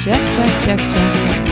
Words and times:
Check, 0.00 0.32
check, 0.34 0.62
check, 0.62 0.78
check, 0.90 1.14
check. 1.22 1.48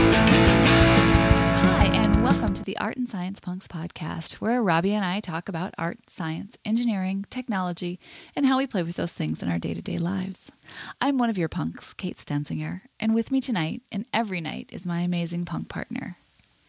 Hi, 1.57 1.85
and 1.93 2.23
welcome 2.23 2.53
to 2.55 2.63
the 2.63 2.75
Art 2.79 2.97
and 2.97 3.07
Science 3.07 3.39
Punks 3.39 3.67
podcast, 3.67 4.33
where 4.33 4.63
Robbie 4.63 4.93
and 4.93 5.05
I 5.05 5.19
talk 5.19 5.47
about 5.47 5.75
art, 5.77 6.09
science, 6.09 6.57
engineering, 6.65 7.25
technology, 7.29 7.99
and 8.35 8.47
how 8.47 8.57
we 8.57 8.65
play 8.65 8.81
with 8.81 8.95
those 8.95 9.13
things 9.13 9.43
in 9.43 9.49
our 9.51 9.59
day 9.59 9.75
to 9.75 9.81
day 9.83 9.99
lives. 9.99 10.51
I'm 10.99 11.19
one 11.19 11.29
of 11.29 11.37
your 11.37 11.47
punks, 11.47 11.93
Kate 11.93 12.17
Stenzinger, 12.17 12.81
and 12.99 13.13
with 13.13 13.31
me 13.31 13.39
tonight 13.39 13.83
and 13.91 14.05
every 14.11 14.41
night 14.41 14.69
is 14.73 14.87
my 14.87 15.01
amazing 15.01 15.45
punk 15.45 15.69
partner. 15.69 16.17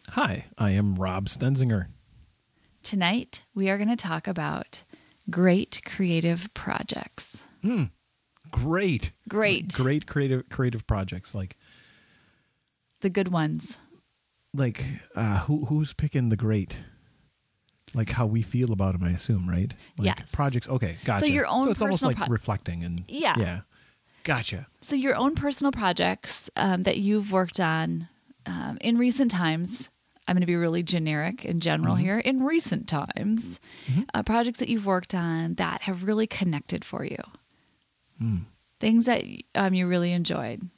Hi, 0.09 0.45
I 0.59 0.71
am 0.71 0.95
Rob 0.95 1.29
Stenzinger. 1.29 1.87
Tonight, 2.83 3.41
we 3.55 3.69
are 3.69 3.77
going 3.77 3.89
to 3.89 3.95
talk 3.95 4.27
about 4.27 4.83
great 5.31 5.81
creative 5.83 6.53
projects. 6.53 7.41
Hmm, 7.63 7.85
great, 8.51 9.11
Great. 9.27 9.73
great 9.73 10.05
creative 10.05 10.47
creative 10.49 10.85
projects. 10.85 11.33
Like 11.33 11.57
The 13.01 13.09
good 13.09 13.29
ones. 13.29 13.77
like 14.53 14.85
uh, 15.15 15.39
who 15.41 15.65
who's 15.65 15.93
picking 15.93 16.29
the 16.29 16.37
great? 16.37 16.75
Like 17.93 18.11
how 18.11 18.25
we 18.25 18.41
feel 18.41 18.71
about 18.71 18.93
them, 18.93 19.03
I 19.03 19.11
assume, 19.11 19.49
right? 19.49 19.73
Like 19.97 20.17
Yes. 20.19 20.31
Projects. 20.31 20.69
Okay, 20.69 20.95
gotcha. 21.03 21.19
So 21.19 21.25
your 21.25 21.45
own 21.45 21.65
So 21.65 21.71
it's 21.71 21.81
almost 21.81 22.01
personal 22.01 22.09
like 22.11 22.17
pro- 22.17 22.27
reflecting 22.27 22.83
and 22.83 23.03
Yeah. 23.07 23.35
yeah. 23.37 23.59
Gotcha. 24.23 24.67
So, 24.81 24.95
your 24.95 25.15
own 25.15 25.33
personal 25.33 25.71
projects 25.71 26.47
um, 26.55 26.83
that 26.83 26.97
you've 26.97 27.31
worked 27.31 27.59
on 27.59 28.07
um, 28.45 28.77
in 28.79 28.99
recent 28.99 29.31
times. 29.31 29.89
I'm 30.27 30.35
going 30.35 30.41
to 30.41 30.47
be 30.47 30.55
really 30.55 30.83
generic 30.83 31.43
and 31.43 31.59
general 31.59 31.95
here. 31.95 32.19
In 32.19 32.43
recent 32.43 32.87
times, 32.87 33.59
uh, 34.13 34.21
projects 34.21 34.59
that 34.59 34.69
you've 34.69 34.85
worked 34.85 35.15
on 35.15 35.55
that 35.55 35.81
have 35.81 36.03
really 36.03 36.27
connected 36.27 36.85
for 36.85 37.03
you, 37.03 37.17
things 38.79 39.05
that 39.07 39.23
um, 39.55 39.73
you 39.73 39.87
really 39.87 40.13
enjoyed. 40.13 40.69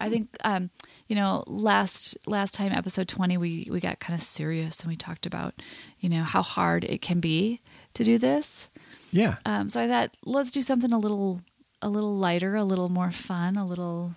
I 0.00 0.08
think 0.10 0.28
um, 0.44 0.70
you 1.08 1.16
know 1.16 1.44
last 1.46 2.16
last 2.26 2.54
time 2.54 2.72
episode 2.72 3.08
20 3.08 3.36
we 3.36 3.68
we 3.70 3.80
got 3.80 3.98
kind 3.98 4.16
of 4.18 4.22
serious 4.22 4.80
and 4.80 4.88
we 4.88 4.96
talked 4.96 5.26
about 5.26 5.54
you 5.98 6.08
know 6.08 6.22
how 6.22 6.42
hard 6.42 6.84
it 6.84 7.02
can 7.02 7.20
be 7.20 7.60
to 7.94 8.04
do 8.04 8.18
this. 8.18 8.68
Yeah. 9.10 9.36
Um, 9.44 9.68
so 9.68 9.80
I 9.80 9.88
thought 9.88 10.16
let's 10.24 10.52
do 10.52 10.62
something 10.62 10.92
a 10.92 10.98
little 10.98 11.40
a 11.82 11.88
little 11.88 12.16
lighter, 12.16 12.54
a 12.56 12.64
little 12.64 12.88
more 12.88 13.10
fun, 13.10 13.56
a 13.56 13.66
little 13.66 14.14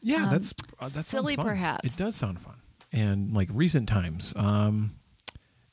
Yeah, 0.00 0.24
um, 0.24 0.30
that's 0.30 0.52
uh, 0.80 0.88
that 0.88 1.04
silly 1.04 1.36
fun. 1.36 1.44
perhaps. 1.44 1.94
It 1.94 1.98
does 1.98 2.16
sound 2.16 2.40
fun. 2.40 2.54
And 2.92 3.34
like 3.34 3.48
recent 3.52 3.88
times. 3.88 4.32
Um 4.36 4.94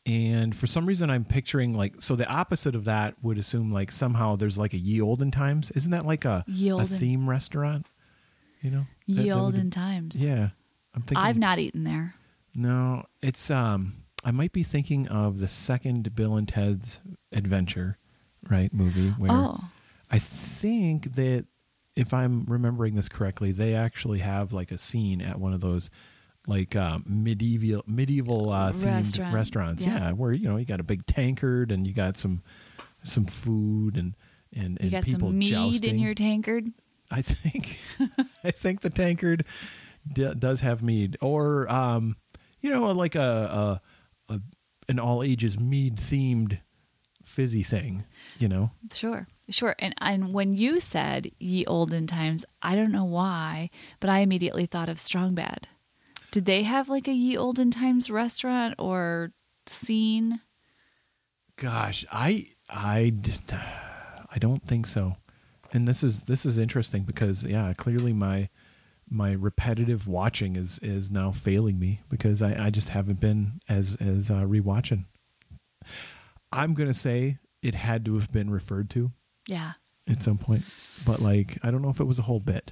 and 0.05 0.55
for 0.55 0.67
some 0.67 0.85
reason 0.85 1.09
I'm 1.09 1.25
picturing 1.25 1.73
like 1.73 2.01
so 2.01 2.15
the 2.15 2.27
opposite 2.27 2.75
of 2.75 2.85
that 2.85 3.15
would 3.23 3.37
assume 3.37 3.71
like 3.71 3.91
somehow 3.91 4.35
there's 4.35 4.57
like 4.57 4.73
a 4.73 4.77
ye 4.77 5.01
olden 5.01 5.31
times. 5.31 5.71
Isn't 5.71 5.91
that 5.91 6.05
like 6.05 6.25
a, 6.25 6.43
a 6.47 6.85
theme 6.85 7.29
restaurant? 7.29 7.87
You 8.65 8.71
know? 8.71 8.85
That- 9.07 9.13
ye 9.23 9.29
that 9.29 9.35
olden 9.37 9.69
times. 9.69 10.23
Yeah. 10.23 10.49
I'm 10.95 11.01
thinking 11.03 11.17
I've 11.17 11.37
not 11.37 11.59
eaten 11.59 11.83
there. 11.83 12.15
No, 12.55 13.05
it's 13.21 13.51
um 13.51 13.97
I 14.23 14.31
might 14.31 14.51
be 14.53 14.63
thinking 14.63 15.07
of 15.07 15.39
the 15.39 15.47
second 15.47 16.15
Bill 16.15 16.35
and 16.35 16.47
Ted's 16.47 16.99
Adventure, 17.31 17.97
right, 18.49 18.73
movie 18.73 19.09
where 19.11 19.29
Oh, 19.31 19.59
I 20.09 20.17
think 20.19 21.13
that 21.15 21.45
if 21.95 22.13
I'm 22.13 22.45
remembering 22.45 22.95
this 22.95 23.07
correctly, 23.07 23.51
they 23.51 23.75
actually 23.75 24.19
have 24.19 24.51
like 24.51 24.71
a 24.71 24.77
scene 24.77 25.21
at 25.21 25.39
one 25.39 25.53
of 25.53 25.61
those 25.61 25.89
like 26.47 26.75
uh, 26.75 26.99
medieval 27.05 27.83
medieval 27.87 28.51
uh, 28.51 28.71
themed 28.71 28.85
Restaurant, 28.85 29.33
restaurants. 29.35 29.85
yeah. 29.85 29.97
Yeah. 29.97 30.11
where 30.13 30.31
you 30.33 30.47
know 30.49 30.57
you 30.57 30.65
got 30.65 30.79
a 30.79 30.83
big 30.83 31.05
tankard 31.05 31.71
and 31.71 31.85
you 31.85 31.93
got 31.93 32.17
some 32.17 32.41
some 33.03 33.25
food 33.25 33.95
and 33.95 34.15
and, 34.53 34.77
and 34.79 34.85
you 34.85 34.91
got 34.91 35.03
people 35.03 35.29
some 35.29 35.37
mead 35.37 35.51
jousting. 35.51 35.89
in 35.91 35.99
your 35.99 36.13
tankard. 36.15 36.71
I 37.11 37.21
think 37.21 37.77
I 38.43 38.51
think 38.51 38.81
the 38.81 38.89
tankard 38.89 39.45
d- 40.11 40.33
does 40.37 40.61
have 40.61 40.83
mead, 40.83 41.17
or 41.21 41.71
um, 41.71 42.15
you 42.61 42.69
know, 42.69 42.91
like 42.91 43.15
a, 43.15 43.81
a, 44.29 44.33
a 44.33 44.41
an 44.87 44.99
all 44.99 45.23
ages 45.23 45.59
mead 45.59 45.97
themed 45.97 46.59
fizzy 47.23 47.63
thing. 47.63 48.05
You 48.39 48.47
know, 48.47 48.71
Sure, 48.93 49.27
sure. 49.49 49.75
And 49.79 49.93
and 49.99 50.33
when 50.33 50.53
you 50.53 50.79
said 50.79 51.31
ye 51.39 51.65
olden 51.65 52.07
times, 52.07 52.45
I 52.61 52.75
don't 52.75 52.91
know 52.91 53.05
why, 53.05 53.69
but 53.99 54.09
I 54.09 54.19
immediately 54.19 54.65
thought 54.65 54.89
of 54.89 54.99
Strong 54.99 55.35
Bad. 55.35 55.67
Did 56.31 56.45
they 56.45 56.63
have 56.63 56.89
like 56.89 57.07
a 57.07 57.13
ye 57.13 57.37
olden 57.37 57.71
times 57.71 58.09
restaurant 58.09 58.75
or 58.77 59.31
scene? 59.65 60.41
gosh, 61.57 62.05
I 62.11 62.47
I 62.69 63.13
I 64.31 64.37
don't 64.39 64.65
think 64.65 64.87
so. 64.87 65.15
And 65.75 65.87
this 65.87 66.03
is 66.03 66.21
this 66.21 66.45
is 66.45 66.57
interesting 66.57 67.03
because 67.03 67.43
yeah, 67.43 67.73
clearly 67.77 68.13
my 68.13 68.49
my 69.09 69.33
repetitive 69.33 70.07
watching 70.07 70.55
is 70.55 70.79
is 70.81 71.11
now 71.11 71.31
failing 71.31 71.77
me 71.79 72.01
because 72.09 72.41
I, 72.41 72.65
I 72.67 72.69
just 72.69 72.89
haven't 72.89 73.19
been 73.19 73.59
as 73.67 73.95
as 73.99 74.29
uh, 74.31 74.43
rewatching. 74.43 75.05
I'm 76.51 76.73
gonna 76.73 76.93
say 76.93 77.37
it 77.61 77.75
had 77.75 78.05
to 78.05 78.15
have 78.15 78.31
been 78.31 78.49
referred 78.49 78.89
to. 78.91 79.11
Yeah. 79.47 79.73
at 80.07 80.23
some 80.23 80.37
point, 80.37 80.63
but 81.05 81.19
like 81.19 81.57
I 81.61 81.71
don't 81.71 81.81
know 81.81 81.89
if 81.89 81.99
it 81.99 82.05
was 82.05 82.19
a 82.19 82.23
whole 82.23 82.39
bit. 82.39 82.71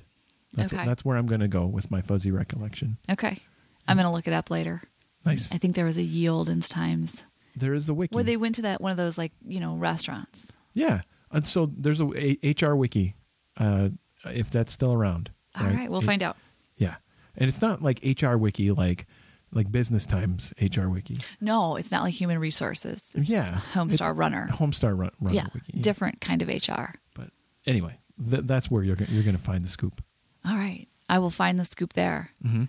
That's 0.53 0.71
Okay. 0.71 0.85
that's 0.85 1.03
where 1.03 1.17
I'm 1.17 1.25
going 1.27 1.41
to 1.41 1.47
go 1.47 1.65
with 1.65 1.89
my 1.91 2.01
fuzzy 2.01 2.29
recollection. 2.31 2.97
Okay. 3.09 3.39
I'm 3.87 3.97
gonna 3.97 4.11
look 4.11 4.27
it 4.27 4.33
up 4.33 4.49
later. 4.49 4.81
Nice. 5.25 5.51
I 5.51 5.57
think 5.57 5.75
there 5.75 5.85
was 5.85 5.97
a 5.97 6.03
ye 6.03 6.29
olden 6.29 6.61
times 6.61 7.23
There 7.55 7.73
is 7.73 7.85
the 7.87 7.93
wiki. 7.93 8.15
where 8.15 8.23
they 8.23 8.37
went 8.37 8.55
to 8.55 8.61
that 8.63 8.81
one 8.81 8.91
of 8.91 8.97
those 8.97 9.17
like 9.17 9.33
you 9.45 9.59
know 9.59 9.75
restaurants. 9.75 10.53
yeah, 10.73 11.01
and 11.33 11.45
so 11.47 11.69
there's 11.75 11.99
a, 11.99 12.09
a- 12.15 12.53
HR 12.59 12.75
wiki, 12.75 13.15
uh, 13.57 13.89
if 14.25 14.49
that's 14.49 14.71
still 14.71 14.93
around. 14.93 15.31
All 15.59 15.65
right, 15.67 15.89
we'll 15.91 16.01
find 16.01 16.23
out. 16.23 16.37
Yeah, 16.77 16.95
and 17.37 17.47
it's 17.49 17.61
not 17.61 17.81
like 17.81 17.99
HR 18.03 18.35
wiki 18.37 18.71
like 18.71 19.05
like 19.51 19.71
business 19.71 20.05
times 20.05 20.53
HR 20.59 20.87
wiki. 20.87 21.17
No, 21.41 21.75
it's 21.75 21.91
not 21.91 22.03
like 22.03 22.13
human 22.13 22.39
resources. 22.39 23.11
It's 23.15 23.29
yeah, 23.29 23.59
Homestar 23.73 23.91
It's 24.11 24.17
Runner. 24.17 24.47
Homestar 24.51 24.97
run, 24.97 25.11
Runner 25.19 25.35
yeah, 25.35 25.47
wiki. 25.53 25.79
different 25.79 26.21
kind 26.21 26.41
of 26.41 26.47
HR. 26.47 26.95
But 27.15 27.29
anyway, 27.67 27.97
th- 28.29 28.43
that's 28.45 28.71
where 28.71 28.83
you're 28.83 28.97
you're 29.09 29.23
going 29.23 29.37
to 29.37 29.43
find 29.43 29.63
the 29.63 29.69
scoop. 29.69 30.01
All 30.45 30.55
right, 30.55 30.87
I 31.09 31.19
will 31.19 31.29
find 31.29 31.59
the 31.59 31.65
scoop 31.65 31.93
there. 31.93 32.31
Mm-hmm. 32.43 32.63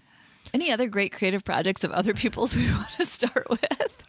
Any 0.52 0.70
other 0.70 0.86
great 0.88 1.10
creative 1.12 1.42
projects 1.42 1.84
of 1.84 1.90
other 1.92 2.12
people's 2.12 2.54
we 2.56 2.66
want 2.70 2.90
to 2.98 3.06
start 3.06 3.46
with? 3.48 4.04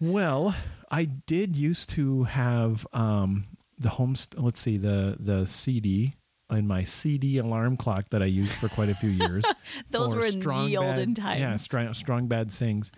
Well, 0.00 0.54
I 0.90 1.04
did 1.06 1.56
used 1.56 1.88
to 1.90 2.24
have 2.24 2.86
um, 2.92 3.44
the 3.78 3.90
home. 3.90 4.14
St- 4.16 4.42
let's 4.42 4.60
see 4.60 4.76
the 4.78 5.16
the 5.18 5.46
CD 5.46 6.14
in 6.50 6.66
my 6.66 6.84
CD 6.84 7.38
alarm 7.38 7.76
clock 7.76 8.08
that 8.10 8.22
I 8.22 8.26
used 8.26 8.52
for 8.52 8.68
quite 8.68 8.88
a 8.88 8.94
few 8.94 9.10
years. 9.10 9.44
Those 9.90 10.14
were 10.14 10.24
in 10.24 10.40
Strong 10.40 10.70
the 10.70 10.76
Bad- 10.76 10.98
olden 10.98 11.14
Yeah, 11.18 11.48
times. 11.48 11.62
strong, 11.62 11.92
strong 11.94 12.26
bad 12.28 12.52
sings, 12.52 12.92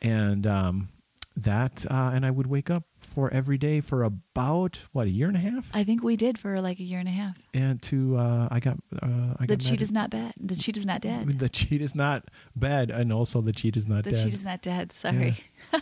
and 0.00 0.46
um, 0.46 0.88
that 1.36 1.84
uh, 1.90 2.12
and 2.14 2.24
I 2.24 2.30
would 2.30 2.46
wake 2.46 2.70
up 2.70 2.84
for 3.00 3.28
every 3.32 3.58
day 3.58 3.80
for 3.80 4.04
about 4.04 4.78
what 4.92 5.06
a 5.06 5.10
year 5.10 5.26
and 5.26 5.36
a 5.36 5.40
half, 5.40 5.68
I 5.74 5.82
think 5.84 6.02
we 6.02 6.16
did 6.16 6.38
for 6.38 6.60
like 6.60 6.78
a 6.78 6.82
year 6.84 7.00
and 7.00 7.08
a 7.08 7.12
half. 7.12 7.36
and 7.52 7.82
to 7.82 8.16
uh, 8.16 8.48
I 8.50 8.60
got 8.60 8.76
uh, 9.02 9.34
I 9.38 9.46
The 9.46 9.56
got 9.56 9.60
cheat 9.60 9.82
is 9.82 9.90
not 9.92 10.08
bad. 10.10 10.34
The 10.40 10.54
cheat 10.54 10.76
is 10.76 10.86
not 10.86 11.00
dead. 11.00 11.38
The 11.44 11.48
cheat 11.48 11.82
is 11.82 11.94
not 11.96 12.28
bad, 12.54 12.90
and 12.90 13.12
also 13.12 13.40
the 13.40 13.52
cheat 13.52 13.76
is 13.76 13.88
not 13.88 14.04
The 14.04 14.12
dead. 14.12 14.24
cheat 14.24 14.34
is 14.34 14.44
not 14.44 14.62
dead. 14.62 14.92
Sorry. 14.92 15.34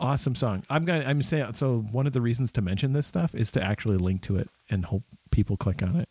awesome 0.00 0.34
song. 0.34 0.64
I'm 0.68 0.84
gonna 0.84 1.04
I'm 1.06 1.22
saying 1.22 1.54
so 1.54 1.84
one 1.92 2.06
of 2.06 2.12
the 2.12 2.20
reasons 2.20 2.50
to 2.52 2.62
mention 2.62 2.92
this 2.92 3.06
stuff 3.06 3.34
is 3.34 3.50
to 3.52 3.62
actually 3.62 3.98
link 3.98 4.22
to 4.22 4.36
it 4.36 4.48
and 4.68 4.84
hope 4.86 5.02
people 5.30 5.56
click 5.56 5.82
on 5.82 5.96
it 5.96 6.08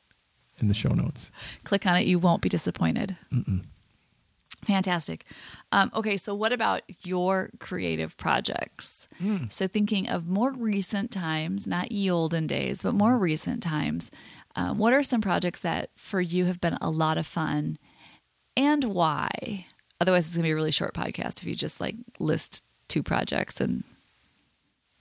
in 0.61 0.67
the 0.67 0.73
show 0.73 0.89
notes. 0.89 1.31
Click 1.63 1.85
on 1.85 1.97
it. 1.97 2.05
You 2.05 2.19
won't 2.19 2.41
be 2.41 2.49
disappointed. 2.49 3.17
Mm-mm. 3.33 3.63
Fantastic. 4.65 5.23
Um, 5.71 5.89
okay, 5.95 6.17
so 6.17 6.35
what 6.35 6.51
about 6.51 6.81
your 7.03 7.49
creative 7.59 8.17
projects? 8.17 9.07
So, 9.49 9.67
thinking 9.67 10.09
of 10.09 10.27
more 10.27 10.51
recent 10.51 11.11
times, 11.11 11.67
not 11.67 11.91
ye 11.91 12.11
olden 12.11 12.45
days, 12.45 12.83
but 12.83 12.93
more 12.93 13.17
recent 13.17 13.63
times, 13.63 14.11
um, 14.55 14.77
what 14.77 14.91
are 14.91 15.03
some 15.03 15.21
projects 15.21 15.61
that 15.61 15.91
for 15.95 16.19
you 16.19 16.45
have 16.45 16.59
been 16.59 16.77
a 16.81 16.89
lot 16.89 17.17
of 17.17 17.25
fun 17.25 17.77
and 18.57 18.83
why? 18.83 19.65
Otherwise, 20.01 20.27
it's 20.27 20.35
going 20.35 20.43
to 20.43 20.47
be 20.47 20.51
a 20.51 20.55
really 20.55 20.71
short 20.71 20.93
podcast 20.93 21.41
if 21.41 21.45
you 21.45 21.55
just 21.55 21.79
like 21.79 21.95
list 22.19 22.63
two 22.89 23.03
projects 23.03 23.61
and, 23.61 23.83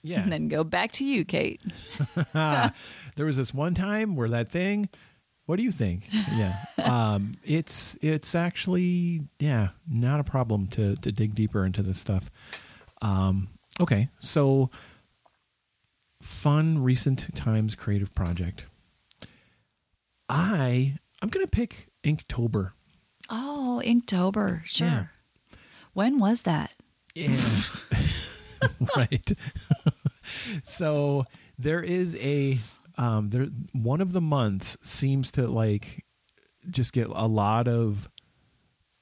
Yeah. 0.02 0.22
and 0.22 0.30
then 0.30 0.48
go 0.48 0.62
back 0.64 0.92
to 0.92 1.04
you, 1.04 1.24
Kate. 1.24 1.60
there 2.32 2.72
was 3.26 3.36
this 3.36 3.52
one 3.52 3.74
time 3.74 4.14
where 4.16 4.28
that 4.28 4.50
thing 4.50 4.88
what 5.46 5.56
do 5.56 5.62
you 5.62 5.72
think? 5.72 6.06
Yeah. 6.34 6.54
um 6.84 7.32
it's 7.42 7.96
it's 8.02 8.34
actually 8.34 9.22
yeah, 9.38 9.68
not 9.90 10.20
a 10.20 10.24
problem 10.24 10.66
to 10.68 10.94
to 10.96 11.10
dig 11.10 11.34
deeper 11.34 11.64
into 11.64 11.82
this 11.82 11.98
stuff. 11.98 12.30
Um 13.00 13.48
okay. 13.80 14.10
So 14.20 14.68
fun 16.20 16.82
recent 16.82 17.34
times 17.34 17.74
creative 17.74 18.14
project. 18.14 18.66
I 20.28 20.98
I'm 21.22 21.30
going 21.30 21.46
to 21.46 21.50
pick 21.50 21.88
Inktober. 22.04 22.72
Oh, 23.30 23.80
Inktober. 23.84 24.64
Sure. 24.66 24.86
Yeah. 24.86 25.04
When 25.94 26.18
was 26.18 26.42
that? 26.42 26.74
Yeah. 27.18 28.68
right. 28.96 29.32
so 30.62 31.24
there 31.58 31.82
is 31.82 32.16
a 32.16 32.58
um 32.96 33.30
there 33.30 33.46
one 33.72 34.00
of 34.00 34.12
the 34.12 34.20
months 34.20 34.76
seems 34.82 35.30
to 35.32 35.46
like 35.46 36.04
just 36.70 36.92
get 36.92 37.06
a 37.08 37.26
lot 37.26 37.68
of 37.68 38.08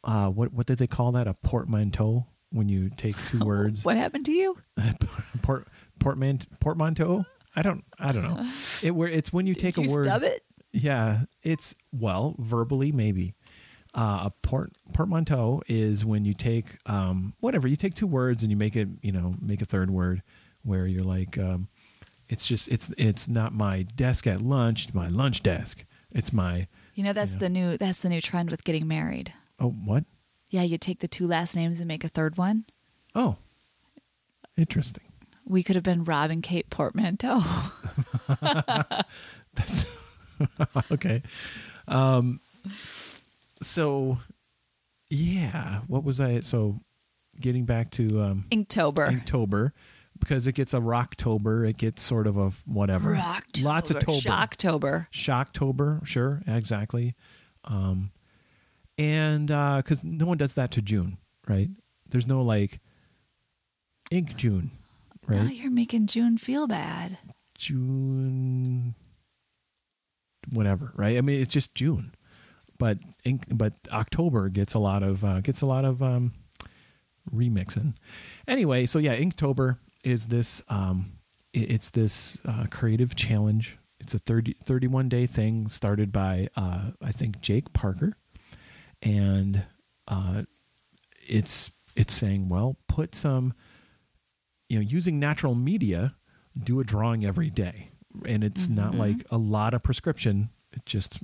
uh, 0.04 0.28
what 0.28 0.52
what 0.52 0.66
did 0.66 0.78
they 0.78 0.86
call 0.86 1.12
that? 1.12 1.26
A 1.26 1.34
portmanteau 1.34 2.26
when 2.50 2.68
you 2.68 2.90
take 2.90 3.16
two 3.16 3.38
words. 3.44 3.84
What 3.84 3.96
happened 3.96 4.24
to 4.26 4.32
you? 4.32 4.56
Port 5.42 5.66
portman 5.98 6.38
portmanteau. 6.60 7.24
I 7.56 7.62
don't 7.62 7.84
I 7.98 8.12
don't 8.12 8.22
know. 8.22 8.48
It 8.82 8.92
where 8.92 9.08
it's 9.08 9.32
when 9.32 9.46
you 9.46 9.54
Did 9.54 9.60
take 9.60 9.76
you 9.78 9.90
a 9.90 9.92
word. 9.92 10.04
stub 10.04 10.22
it? 10.22 10.42
Yeah, 10.72 11.22
it's 11.42 11.74
well 11.92 12.36
verbally 12.38 12.92
maybe. 12.92 13.34
Uh, 13.96 14.24
a 14.26 14.30
port 14.42 14.72
portmanteau 14.92 15.62
is 15.68 16.04
when 16.04 16.24
you 16.26 16.34
take 16.34 16.66
um, 16.84 17.32
whatever 17.40 17.66
you 17.66 17.76
take 17.76 17.94
two 17.94 18.06
words 18.06 18.42
and 18.42 18.50
you 18.50 18.56
make 18.56 18.76
it 18.76 18.88
you 19.00 19.10
know 19.10 19.34
make 19.40 19.62
a 19.62 19.64
third 19.64 19.88
word 19.88 20.22
where 20.62 20.86
you're 20.86 21.02
like 21.02 21.38
um, 21.38 21.66
it's 22.28 22.46
just 22.46 22.68
it's 22.68 22.92
it's 22.98 23.26
not 23.26 23.54
my 23.54 23.82
desk 23.96 24.26
at 24.26 24.42
lunch 24.42 24.84
it's 24.84 24.94
my 24.94 25.08
lunch 25.08 25.42
desk 25.42 25.84
it's 26.12 26.30
my 26.30 26.66
You 26.94 27.04
know 27.04 27.14
that's 27.14 27.32
Yeah. 27.32 27.38
the 27.38 27.48
new 27.48 27.76
that's 27.78 28.00
the 28.00 28.10
new 28.10 28.20
trend 28.20 28.50
with 28.50 28.64
getting 28.64 28.86
married. 28.86 29.32
oh 29.58 29.70
what 29.70 30.04
Yeah, 30.50 30.62
you 30.62 30.76
take 30.76 30.98
the 31.00 31.08
two 31.08 31.26
last 31.26 31.56
names 31.56 31.80
and 31.80 31.88
make 31.88 32.04
a 32.04 32.08
third 32.10 32.36
one. 32.36 32.66
oh 33.14 33.36
interesting 34.58 35.04
We 35.46 35.62
could 35.62 35.74
have 35.76 35.84
been 35.84 36.04
Rob 36.04 36.30
and 36.30 36.42
Kate 36.42 36.68
Portmanteau. 36.68 37.40
that's 39.54 39.86
okay 40.92 41.22
um 41.88 42.40
so 43.62 44.18
yeah 45.10 45.80
what 45.86 46.04
was 46.04 46.20
i 46.20 46.40
so 46.40 46.80
getting 47.40 47.64
back 47.64 47.90
to 47.90 48.22
um 48.22 48.44
Inktober. 48.50 49.08
Inktober 49.10 49.72
because 50.18 50.46
it 50.46 50.52
gets 50.52 50.74
a 50.74 50.78
Rocktober. 50.78 51.68
It 51.68 51.78
gets 51.78 52.02
sort 52.02 52.26
of 52.26 52.36
a 52.36 52.50
whatever. 52.64 53.14
Rocktober. 53.14 53.62
Lots 53.62 53.90
of 53.90 53.98
tober. 54.00 54.18
Shocktober. 54.18 55.06
Shocktober, 55.12 56.06
sure, 56.06 56.42
exactly. 56.46 57.14
Um, 57.64 58.12
and 58.98 59.48
because 59.48 60.02
no 60.02 60.26
one 60.26 60.38
does 60.38 60.54
that 60.54 60.70
to 60.72 60.82
June, 60.82 61.18
right? 61.46 61.68
There's 62.08 62.26
no 62.26 62.42
like 62.42 62.80
Ink 64.10 64.36
June, 64.36 64.70
right? 65.26 65.42
Now 65.42 65.50
you're 65.50 65.70
making 65.70 66.06
June 66.06 66.38
feel 66.38 66.66
bad. 66.66 67.18
June, 67.58 68.94
whatever, 70.50 70.92
right? 70.94 71.16
I 71.16 71.20
mean, 71.20 71.40
it's 71.40 71.52
just 71.52 71.74
June, 71.74 72.14
but 72.78 72.98
ink, 73.24 73.44
but 73.50 73.74
October 73.92 74.48
gets 74.48 74.74
a 74.74 74.78
lot 74.78 75.02
of 75.02 75.24
uh, 75.24 75.40
gets 75.40 75.60
a 75.60 75.66
lot 75.66 75.84
of 75.84 76.02
um, 76.02 76.32
remixing. 77.34 77.94
Anyway, 78.46 78.86
so 78.86 78.98
yeah, 78.98 79.16
Inktober 79.16 79.78
is 80.04 80.26
this. 80.28 80.62
Um, 80.68 81.12
it- 81.52 81.70
it's 81.70 81.90
this 81.90 82.38
uh, 82.44 82.66
creative 82.70 83.16
challenge. 83.16 83.78
It's 83.98 84.12
a 84.14 84.18
30, 84.18 84.56
31 84.64 85.08
day 85.08 85.26
thing 85.26 85.68
started 85.68 86.12
by 86.12 86.48
uh, 86.56 86.90
I 87.02 87.12
think 87.12 87.40
Jake 87.40 87.72
Parker, 87.72 88.12
and 89.02 89.64
uh, 90.06 90.42
it's 91.26 91.70
it's 91.96 92.12
saying, 92.14 92.48
well, 92.50 92.76
put 92.88 93.14
some, 93.14 93.54
you 94.68 94.78
know, 94.78 94.82
using 94.82 95.18
natural 95.18 95.54
media, 95.54 96.14
do 96.62 96.78
a 96.78 96.84
drawing 96.84 97.24
every 97.24 97.48
day, 97.48 97.88
and 98.26 98.44
it's 98.44 98.68
not 98.68 98.92
Mhm. 98.92 98.98
like 98.98 99.26
a 99.30 99.38
lot 99.38 99.72
of 99.72 99.82
prescription. 99.82 100.50
It 100.72 100.84
just 100.84 101.20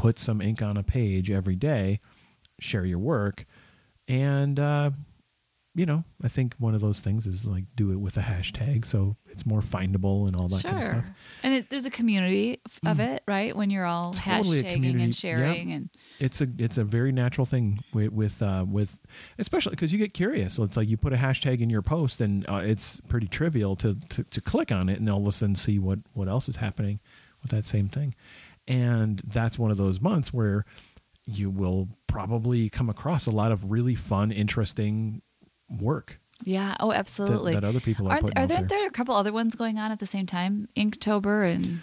put 0.00 0.18
some 0.18 0.40
ink 0.40 0.62
on 0.62 0.78
a 0.78 0.82
page 0.82 1.30
every 1.30 1.56
day, 1.56 2.00
share 2.58 2.86
your 2.86 2.98
work, 2.98 3.44
and 4.08 4.58
uh, 4.58 4.90
you 5.74 5.84
know, 5.86 6.04
I 6.22 6.28
think 6.28 6.54
one 6.58 6.74
of 6.74 6.80
those 6.80 7.00
things 7.00 7.26
is 7.26 7.46
like 7.46 7.64
do 7.76 7.92
it 7.92 7.96
with 8.00 8.16
a 8.16 8.20
hashtag, 8.22 8.86
so 8.86 9.16
it's 9.28 9.44
more 9.44 9.60
findable 9.60 10.26
and 10.26 10.34
all 10.34 10.48
that 10.48 10.60
sure. 10.60 10.70
kind 10.70 10.84
of 10.84 10.90
stuff. 10.90 11.04
And 11.42 11.54
it, 11.54 11.70
there's 11.70 11.84
a 11.84 11.90
community 11.90 12.58
of 12.86 12.96
Mm. 12.96 13.08
it, 13.14 13.22
right? 13.28 13.54
When 13.54 13.68
you're 13.68 13.84
all 13.84 14.12
Totally 14.14 14.62
hashtagging 14.62 15.02
and 15.02 15.14
sharing 15.14 15.70
and 15.72 15.90
it's 16.18 16.40
a 16.40 16.48
it's 16.58 16.78
a 16.78 16.82
very 16.84 17.12
natural 17.12 17.44
thing 17.44 17.80
with 17.92 18.10
with 18.10 18.40
uh, 18.42 18.64
with 18.66 18.98
especially 19.38 19.72
because 19.72 19.92
you 19.92 19.98
get 19.98 20.14
curious. 20.14 20.54
So 20.54 20.64
it's 20.64 20.78
like 20.78 20.88
you 20.88 20.96
put 20.96 21.12
a 21.12 21.16
hashtag 21.16 21.60
in 21.60 21.68
your 21.68 21.82
post, 21.82 22.22
and 22.22 22.48
uh, 22.48 22.62
it's 22.64 23.00
pretty 23.08 23.28
trivial 23.28 23.76
to, 23.76 23.96
to 24.08 24.24
to 24.24 24.40
click 24.40 24.72
on 24.72 24.88
it 24.88 24.98
and 24.98 25.10
all 25.10 25.20
of 25.20 25.26
a 25.26 25.32
sudden 25.32 25.54
see 25.56 25.78
what 25.78 25.98
what 26.14 26.26
else 26.26 26.48
is 26.48 26.56
happening 26.56 27.00
with 27.42 27.50
that 27.50 27.66
same 27.66 27.88
thing. 27.88 28.14
And 28.70 29.20
that's 29.24 29.58
one 29.58 29.70
of 29.70 29.76
those 29.76 30.00
months 30.00 30.32
where 30.32 30.64
you 31.24 31.50
will 31.50 31.88
probably 32.06 32.68
come 32.68 32.88
across 32.88 33.26
a 33.26 33.30
lot 33.30 33.52
of 33.52 33.70
really 33.70 33.94
fun, 33.94 34.32
interesting 34.32 35.22
work 35.68 36.18
yeah, 36.44 36.76
oh, 36.80 36.92
absolutely. 36.92 37.54
that 37.54 37.64
other 37.64 37.80
people 37.80 38.08
are 38.08 38.12
are 38.12 38.16
out 38.16 38.34
there, 38.34 38.46
there. 38.46 38.62
there 38.66 38.86
a 38.86 38.90
couple 38.90 39.14
other 39.14 39.32
ones 39.32 39.54
going 39.54 39.78
on 39.78 39.90
at 39.90 39.98
the 39.98 40.06
same 40.06 40.26
time? 40.26 40.68
Inktober 40.76 41.44
and 41.44 41.80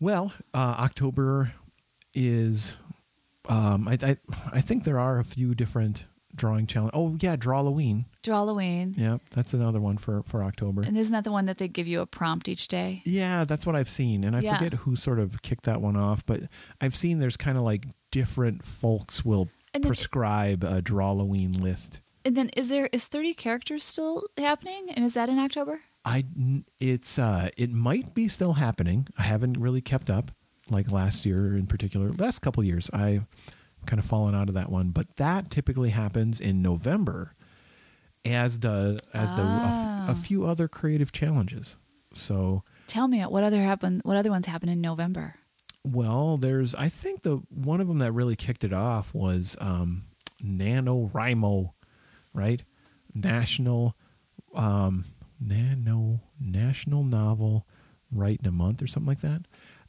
Well, 0.00 0.32
uh, 0.52 0.76
October 0.78 1.52
is. 2.12 2.76
Um, 3.48 3.88
I, 3.88 3.98
I 4.02 4.16
I 4.52 4.60
think 4.60 4.84
there 4.84 4.98
are 4.98 5.18
a 5.18 5.24
few 5.24 5.54
different 5.54 6.04
drawing 6.34 6.66
challenge. 6.66 6.92
Oh 6.94 7.16
yeah, 7.20 7.36
Draw 7.36 7.62
Halloween. 8.32 8.94
Yeah, 8.96 9.18
that's 9.32 9.54
another 9.54 9.80
one 9.80 9.98
for 9.98 10.22
for 10.24 10.42
October. 10.42 10.82
And 10.82 10.96
isn't 10.96 11.12
that 11.12 11.24
the 11.24 11.32
one 11.32 11.46
that 11.46 11.58
they 11.58 11.68
give 11.68 11.86
you 11.88 12.00
a 12.00 12.06
prompt 12.06 12.48
each 12.48 12.68
day? 12.68 13.02
yeah, 13.04 13.44
that's 13.44 13.66
what 13.66 13.76
I've 13.76 13.90
seen, 13.90 14.24
and 14.24 14.34
I 14.36 14.40
Yeah. 14.40 14.56
forget 14.58 14.74
who 14.80 14.96
sort 14.96 15.18
of 15.18 15.42
kicked 15.42 15.64
that 15.64 15.80
one 15.80 15.96
off, 15.96 16.24
but 16.26 16.42
I've 16.80 16.96
seen 16.96 17.18
there's 17.18 17.36
kind 17.36 17.56
of 17.58 17.64
like 17.64 17.86
different 18.10 18.64
folks 18.64 19.24
will 19.24 19.48
then- 19.72 19.82
prescribe 19.82 20.62
a 20.64 20.80
Draw 20.80 21.06
Halloween 21.08 21.52
list. 21.52 22.00
And 22.24 22.36
then 22.36 22.48
is 22.56 22.68
there 22.70 22.88
is 22.92 23.06
30 23.06 23.34
characters 23.34 23.84
still 23.84 24.22
happening? 24.38 24.88
And 24.90 25.04
is 25.04 25.14
that 25.14 25.28
in 25.28 25.38
October? 25.38 25.80
I 26.06 26.24
it's 26.80 27.18
uh 27.18 27.48
it 27.56 27.70
might 27.72 28.14
be 28.14 28.28
still 28.28 28.54
happening. 28.54 29.08
I 29.18 29.22
haven't 29.22 29.58
really 29.58 29.80
kept 29.80 30.08
up 30.08 30.30
like 30.70 30.90
last 30.90 31.26
year 31.26 31.56
in 31.56 31.66
particular. 31.66 32.12
Last 32.12 32.38
couple 32.40 32.62
years 32.64 32.88
I 32.94 33.20
kind 33.86 33.98
of 33.98 34.06
fallen 34.06 34.34
out 34.34 34.48
of 34.48 34.54
that 34.54 34.70
one, 34.70 34.90
but 34.90 35.16
that 35.16 35.50
typically 35.50 35.90
happens 35.90 36.40
in 36.40 36.62
November 36.62 37.34
as 38.24 38.60
the 38.60 38.98
as 39.12 39.34
the 39.34 39.42
a, 39.42 39.66
f- 39.66 39.72
Ah. 39.74 40.06
a 40.10 40.14
few 40.14 40.44
other 40.46 40.68
creative 40.68 41.12
challenges. 41.12 41.76
So 42.14 42.62
Tell 42.86 43.08
me 43.08 43.20
what 43.22 43.42
other 43.44 43.62
happen 43.62 44.00
what 44.04 44.16
other 44.16 44.30
ones 44.30 44.46
happened 44.46 44.70
in 44.70 44.80
November? 44.80 45.36
well, 45.86 46.36
there's 46.38 46.74
I 46.74 46.88
think 46.88 47.22
the 47.22 47.42
one 47.50 47.80
of 47.80 47.88
them 47.88 47.98
that 47.98 48.12
really 48.12 48.36
kicked 48.36 48.64
it 48.64 48.72
off 48.72 49.12
was 49.14 49.56
um 49.60 50.04
NaNoWriMo, 50.42 51.72
right? 52.32 52.62
National 53.14 53.96
um 54.54 55.04
nano 55.40 56.20
national 56.40 57.02
novel 57.04 57.66
write 58.12 58.40
in 58.40 58.46
a 58.46 58.52
month 58.52 58.80
or 58.82 58.86
something 58.86 59.08
like 59.08 59.20
that. 59.20 59.42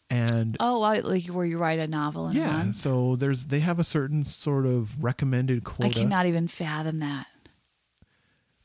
And 0.10 0.56
Oh, 0.60 0.80
like 0.80 1.28
where 1.28 1.46
you 1.46 1.58
write 1.58 1.80
a 1.80 1.88
novel 1.88 2.28
in 2.30 2.38
a 2.38 2.40
yeah, 2.40 2.52
month. 2.58 2.76
so 2.78 3.16
there's 3.16 3.46
they 3.46 3.60
have 3.60 3.80
a 3.80 3.84
certain 3.84 4.24
sort 4.26 4.66
of 4.66 5.04
recommended 5.04 5.64
quota. 5.64 5.90
I 5.90 6.02
cannot 6.02 6.26
even 6.26 6.48
fathom 6.48 7.00
that. 7.00 7.28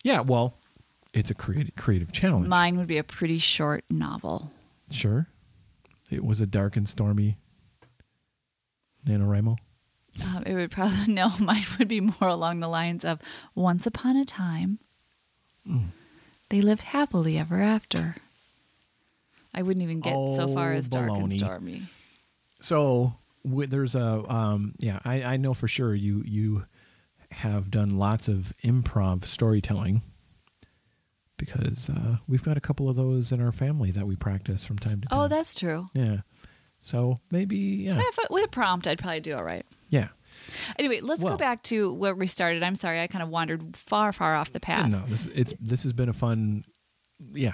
Yeah, 0.02 0.20
well, 0.20 0.54
it's 1.12 1.30
a 1.30 1.34
creative 1.34 1.76
creative 1.76 2.12
challenge. 2.12 2.46
Mine 2.48 2.76
would 2.78 2.86
be 2.86 2.98
a 2.98 3.04
pretty 3.04 3.38
short 3.38 3.84
novel. 3.90 4.50
sure. 4.90 5.28
It 6.10 6.24
was 6.24 6.40
a 6.40 6.46
dark 6.46 6.76
and 6.76 6.88
stormy 6.88 7.38
NaNoWriMo. 9.06 9.56
Um, 10.24 10.42
it 10.44 10.54
would 10.54 10.70
probably 10.70 11.06
no. 11.14 11.30
Mine 11.40 11.62
would 11.78 11.88
be 11.88 12.00
more 12.00 12.28
along 12.28 12.60
the 12.60 12.68
lines 12.68 13.04
of 13.04 13.20
"Once 13.54 13.86
upon 13.86 14.16
a 14.16 14.24
time, 14.24 14.78
Mm. 15.68 15.88
they 16.48 16.60
lived 16.62 16.82
happily 16.82 17.38
ever 17.38 17.60
after." 17.60 18.16
I 19.54 19.62
wouldn't 19.62 19.82
even 19.82 20.00
get 20.00 20.14
so 20.36 20.46
far 20.48 20.72
Oh, 20.72 20.76
as 20.76 20.88
dark 20.88 21.10
and 21.10 21.32
stormy. 21.32 21.82
So 22.60 23.14
wi- 23.44 23.66
there's 23.66 23.94
a 23.96 24.24
um, 24.32 24.74
yeah, 24.78 25.00
I, 25.04 25.22
I 25.22 25.36
know 25.38 25.54
for 25.54 25.66
sure 25.68 25.94
you 25.94 26.22
you 26.26 26.64
have 27.30 27.70
done 27.70 27.96
lots 27.96 28.28
of 28.28 28.52
improv 28.64 29.24
storytelling 29.24 30.02
because 31.36 31.88
uh, 31.88 32.16
we've 32.28 32.42
got 32.42 32.56
a 32.56 32.60
couple 32.60 32.88
of 32.88 32.96
those 32.96 33.32
in 33.32 33.40
our 33.40 33.52
family 33.52 33.90
that 33.92 34.06
we 34.06 34.14
practice 34.16 34.64
from 34.64 34.78
time 34.78 35.00
to 35.00 35.08
time. 35.08 35.18
Oh, 35.18 35.28
that's 35.28 35.54
true. 35.58 35.88
yeah. 35.94 36.18
So 36.80 37.20
maybe 37.30 37.56
yeah, 37.56 37.98
I- 38.00 38.26
with 38.30 38.44
a 38.44 38.48
prompt, 38.48 38.86
I'd 38.86 38.98
probably 38.98 39.20
do 39.20 39.34
all 39.36 39.44
right. 39.44 39.64
yeah. 39.90 40.08
Anyway, 40.78 41.00
let's 41.02 41.22
Well- 41.22 41.34
go 41.34 41.38
back 41.38 41.62
to 41.64 41.92
where 41.92 42.14
we 42.14 42.26
started. 42.26 42.62
I'm 42.62 42.74
sorry, 42.74 43.00
I 43.00 43.06
kind 43.06 43.22
of 43.22 43.28
wandered 43.28 43.76
far, 43.76 44.12
far 44.12 44.34
off 44.36 44.52
the 44.52 44.60
path. 44.60 44.90
No, 44.90 45.02
this 45.06 45.26
it's 45.34 45.54
this 45.60 45.82
has 45.82 45.92
been 45.92 46.08
a 46.08 46.12
fun, 46.14 46.64
yeah, 47.32 47.52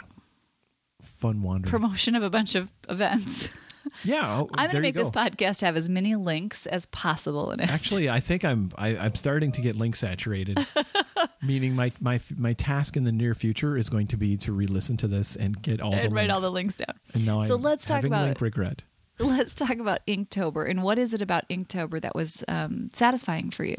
fun 1.03 1.43
wandering. 1.43 1.71
Promotion 1.71 2.15
of 2.15 2.23
a 2.23 2.31
bunch 2.31 2.55
of 2.55 2.71
events. 2.89 3.49
yeah, 4.05 4.41
oh, 4.41 4.49
I'm 4.55 4.67
going 4.71 4.77
to 4.77 4.81
make 4.81 4.95
this 4.95 5.11
podcast 5.11 5.61
have 5.63 5.77
as 5.77 5.89
many 5.89 6.15
links 6.17 6.67
as 6.67 6.87
possible 6.87 7.51
in 7.53 7.61
it. 7.61 7.69
Actually, 7.71 8.09
I 8.11 8.21
think 8.21 8.45
I'm 8.45 8.71
I, 8.77 8.97
I'm 8.97 9.15
starting 9.15 9.53
to 9.53 9.61
get 9.61 9.77
link 9.77 9.97
saturated. 9.97 10.67
meaning 11.43 11.75
my 11.75 11.93
my 12.01 12.21
my 12.37 12.53
task 12.55 12.97
in 12.97 13.05
the 13.05 13.13
near 13.13 13.35
future 13.35 13.77
is 13.77 13.89
going 13.89 14.07
to 14.09 14.17
be 14.17 14.37
to 14.39 14.53
re-listen 14.53 14.97
to 14.99 15.09
this 15.09 15.37
and 15.37 15.61
get 15.63 15.81
all 15.81 15.91
the 15.93 15.99
and 16.03 16.13
write 16.13 16.31
all 16.31 16.41
links. 16.41 16.43
the 16.43 16.51
links 16.51 16.77
down. 16.77 17.01
And 17.15 17.27
now 17.27 17.45
So 17.45 17.55
I'm 17.57 17.63
let's 17.63 17.87
talk 17.87 18.05
about- 18.05 18.25
link 18.27 18.41
regret. 18.41 18.83
Let's 19.19 19.55
talk 19.55 19.79
about 19.79 20.01
Inktober 20.07 20.69
and 20.69 20.83
what 20.83 20.99
is 20.99 21.15
it 21.15 21.23
about 21.23 21.49
Inktober 21.49 22.01
that 22.03 22.15
was 22.15 22.45
um, 22.49 22.91
satisfying 22.93 23.51
for 23.51 23.65
you? 23.65 23.77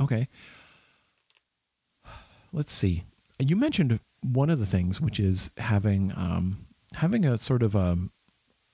Okay. 0.00 0.26
Let's 2.52 2.72
see. 2.72 3.04
You 3.38 3.56
mentioned 3.56 4.00
one 4.22 4.50
of 4.50 4.58
the 4.58 4.66
things, 4.66 5.00
which 5.00 5.20
is 5.20 5.50
having 5.58 6.12
um, 6.16 6.66
having 6.94 7.24
a 7.24 7.38
sort 7.38 7.62
of 7.62 7.74
a 7.74 7.98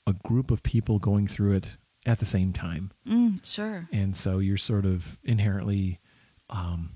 a 0.07 0.13
group 0.13 0.51
of 0.51 0.63
people 0.63 0.99
going 0.99 1.27
through 1.27 1.53
it 1.53 1.77
at 2.07 2.19
the 2.19 2.25
same 2.25 2.53
time 2.53 2.91
Mm, 3.07 3.45
sure. 3.45 3.87
and 3.93 4.17
so 4.17 4.39
you're 4.39 4.57
sort 4.57 4.87
of 4.87 5.19
inherently 5.23 6.01
um, 6.49 6.91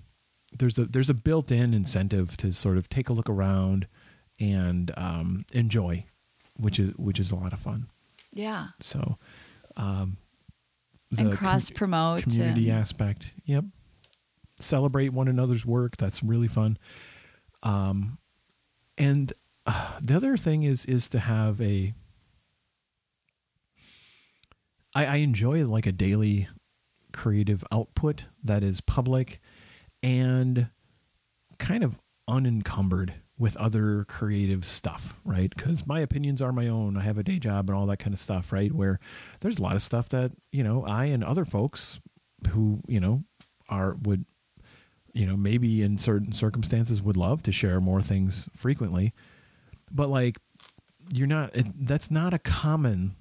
there's 0.59 0.79
a 0.79 0.87
there's 0.87 1.11
a 1.11 1.15
built-in 1.15 1.75
incentive 1.75 2.37
to 2.39 2.53
sort 2.53 2.77
of 2.79 2.89
take 2.89 3.09
a 3.09 3.13
look 3.13 3.29
around 3.29 3.87
and 4.41 4.91
um, 4.97 5.45
enjoy, 5.53 6.05
which 6.57 6.79
is 6.81 6.93
which 6.97 7.21
is 7.21 7.31
a 7.31 7.37
lot 7.37 7.53
of 7.53 7.61
fun. 7.61 7.87
Yeah. 8.33 8.69
So, 8.81 9.17
um, 9.77 10.17
and 11.17 11.33
cross 11.37 11.69
com- 11.69 11.75
promote. 11.77 12.23
community 12.25 12.69
and- 12.71 12.81
aspect, 12.81 13.33
yep. 13.45 13.65
Celebrate 14.61 15.13
one 15.13 15.29
another's 15.29 15.65
work. 15.67 15.97
That's 15.97 16.23
really 16.23 16.49
fun. 16.49 16.79
Um, 17.63 18.19
and 18.99 19.33
uh, 19.67 19.99
the 20.01 20.17
other 20.17 20.37
thing 20.37 20.63
is 20.65 20.85
is 20.87 21.09
to 21.11 21.19
have 21.21 21.61
a 21.61 21.95
I, 24.95 25.07
I 25.07 25.17
enjoy 25.17 25.67
like 25.67 25.87
a 25.87 25.93
daily 25.93 26.49
creative 27.13 27.65
output 27.73 28.25
that 28.43 28.63
is 28.63 28.81
public 28.81 29.41
and 30.03 30.69
kind 31.59 31.85
of 31.85 31.99
unencumbered 32.29 33.15
with 33.37 33.57
other 33.57 34.05
creative 34.05 34.65
stuff, 34.65 35.19
right? 35.25 35.53
Because 35.55 35.87
my 35.87 36.01
opinions 36.01 36.41
are 36.41 36.53
my 36.53 36.69
own. 36.69 36.97
I 36.97 37.03
have 37.03 37.19
a 37.19 37.25
day 37.25 37.39
job 37.39 37.69
and 37.69 37.77
all 37.77 37.87
that 37.87 37.99
kind 37.99 38.15
of 38.15 38.21
stuff, 38.21 38.53
right? 38.53 38.73
Where 38.73 39.01
there's 39.41 39.59
a 39.59 39.63
lot 39.63 39.75
of 39.75 39.83
stuff 39.83 40.09
that 40.11 40.33
you 40.53 40.63
know 40.63 40.85
I 40.85 41.07
and 41.07 41.25
other 41.25 41.45
folks 41.45 42.01
who 42.51 42.81
you 42.87 43.01
know 43.01 43.25
are 43.69 43.97
would 44.03 44.25
you 45.13 45.27
know 45.27 45.37
maybe 45.37 45.83
in 45.83 45.99
certain 45.99 46.33
circumstances 46.33 47.03
would 47.03 47.17
love 47.17 47.43
to 47.45 47.53
share 47.53 47.81
more 47.81 48.03
things 48.03 48.49
frequently, 48.55 49.13
but 49.91 50.09
like 50.09 50.39
you're 51.13 51.27
not. 51.27 51.51
That's 51.55 52.11
not 52.11 52.35
a 52.35 52.39
common 52.39 53.17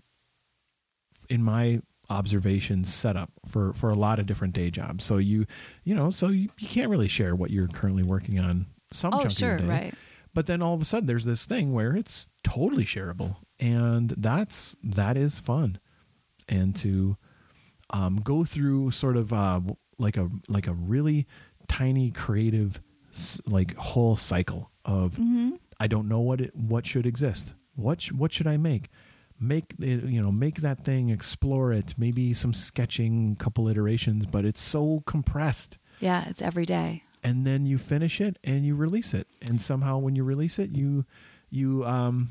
in 1.33 1.43
my 1.43 1.81
observations 2.09 2.93
setup 2.93 3.29
for 3.47 3.73
for 3.73 3.89
a 3.89 3.95
lot 3.95 4.19
of 4.19 4.25
different 4.25 4.53
day 4.53 4.69
jobs. 4.69 5.03
So 5.03 5.17
you 5.17 5.45
you 5.83 5.95
know 5.95 6.09
so 6.11 6.27
you, 6.27 6.49
you 6.59 6.67
can't 6.67 6.89
really 6.89 7.07
share 7.07 7.35
what 7.35 7.49
you're 7.49 7.67
currently 7.67 8.03
working 8.03 8.39
on 8.39 8.67
some 8.91 9.13
Oh, 9.13 9.19
chunk 9.21 9.31
sure, 9.31 9.55
of 9.55 9.61
your 9.61 9.67
day. 9.69 9.73
right. 9.85 9.93
But 10.33 10.45
then 10.47 10.61
all 10.61 10.73
of 10.73 10.81
a 10.81 10.85
sudden 10.85 11.07
there's 11.07 11.25
this 11.25 11.45
thing 11.45 11.73
where 11.73 11.95
it's 11.95 12.27
totally 12.43 12.85
shareable 12.85 13.37
and 13.59 14.13
that's 14.17 14.75
that 14.83 15.17
is 15.17 15.39
fun. 15.39 15.79
And 16.49 16.75
to 16.77 17.17
um, 17.89 18.17
go 18.17 18.43
through 18.43 18.91
sort 18.91 19.15
of 19.17 19.31
uh, 19.31 19.61
like 19.97 20.17
a 20.17 20.29
like 20.47 20.67
a 20.67 20.73
really 20.73 21.25
tiny 21.67 22.11
creative 22.11 22.81
like 23.45 23.75
whole 23.77 24.15
cycle 24.17 24.71
of 24.85 25.13
Mm-hmm. 25.13 25.51
I 25.79 25.87
don't 25.87 26.07
know 26.07 26.19
what 26.19 26.39
it 26.41 26.55
what 26.55 26.85
should 26.85 27.05
exist. 27.05 27.53
What 27.75 28.01
sh- 28.01 28.11
what 28.11 28.31
should 28.33 28.47
I 28.47 28.57
make? 28.57 28.89
Make 29.39 29.73
it, 29.79 30.03
you 30.05 30.21
know 30.21 30.31
make 30.31 30.57
that 30.61 30.83
thing, 30.85 31.09
explore 31.09 31.73
it. 31.73 31.93
Maybe 31.97 32.33
some 32.33 32.53
sketching, 32.53 33.35
couple 33.35 33.67
iterations, 33.67 34.25
but 34.25 34.45
it's 34.45 34.61
so 34.61 35.03
compressed. 35.05 35.77
Yeah, 35.99 36.23
it's 36.27 36.41
every 36.41 36.65
day. 36.65 37.03
And 37.23 37.45
then 37.47 37.65
you 37.65 37.77
finish 37.77 38.19
it 38.19 38.37
and 38.43 38.65
you 38.65 38.75
release 38.75 39.13
it, 39.13 39.27
and 39.49 39.61
somehow 39.61 39.97
when 39.97 40.15
you 40.15 40.23
release 40.23 40.59
it, 40.59 40.71
you 40.71 41.05
you 41.49 41.85
um 41.85 42.29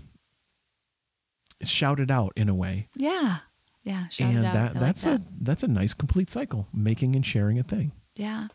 shout 1.62 2.00
it 2.00 2.10
out 2.10 2.32
in 2.36 2.48
a 2.48 2.54
way, 2.54 2.88
Yeah. 2.96 3.36
Yeah. 3.84 4.08
Shout 4.08 4.28
and 4.30 4.38
it 4.38 4.44
out. 4.46 4.52
that 4.54 4.60
I 4.70 4.72
like 4.72 4.80
that's 4.80 5.02
that. 5.02 5.20
a 5.20 5.24
that's 5.40 5.62
a 5.64 5.68
nice 5.68 5.92
complete 5.94 6.30
cycle, 6.30 6.68
making 6.72 7.16
and 7.16 7.26
sharing 7.26 7.58
a 7.58 7.62
thing. 7.64 7.92
Yeah. 8.14 8.48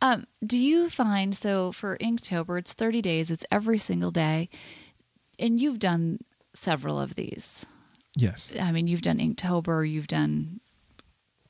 Um, 0.00 0.26
do 0.46 0.58
you 0.58 0.88
find 0.88 1.36
so 1.36 1.72
for 1.72 1.98
Inktober, 1.98 2.58
it's 2.58 2.72
30 2.72 3.02
days, 3.02 3.30
it's 3.30 3.44
every 3.50 3.76
single 3.78 4.10
day, 4.10 4.48
and 5.38 5.60
you've 5.60 5.78
done 5.78 6.20
several 6.54 6.98
of 7.00 7.16
these. 7.16 7.66
Yes. 8.14 8.52
I 8.60 8.72
mean, 8.72 8.86
you've 8.86 9.02
done 9.02 9.18
Inktober, 9.18 9.88
you've 9.88 10.06
done 10.06 10.60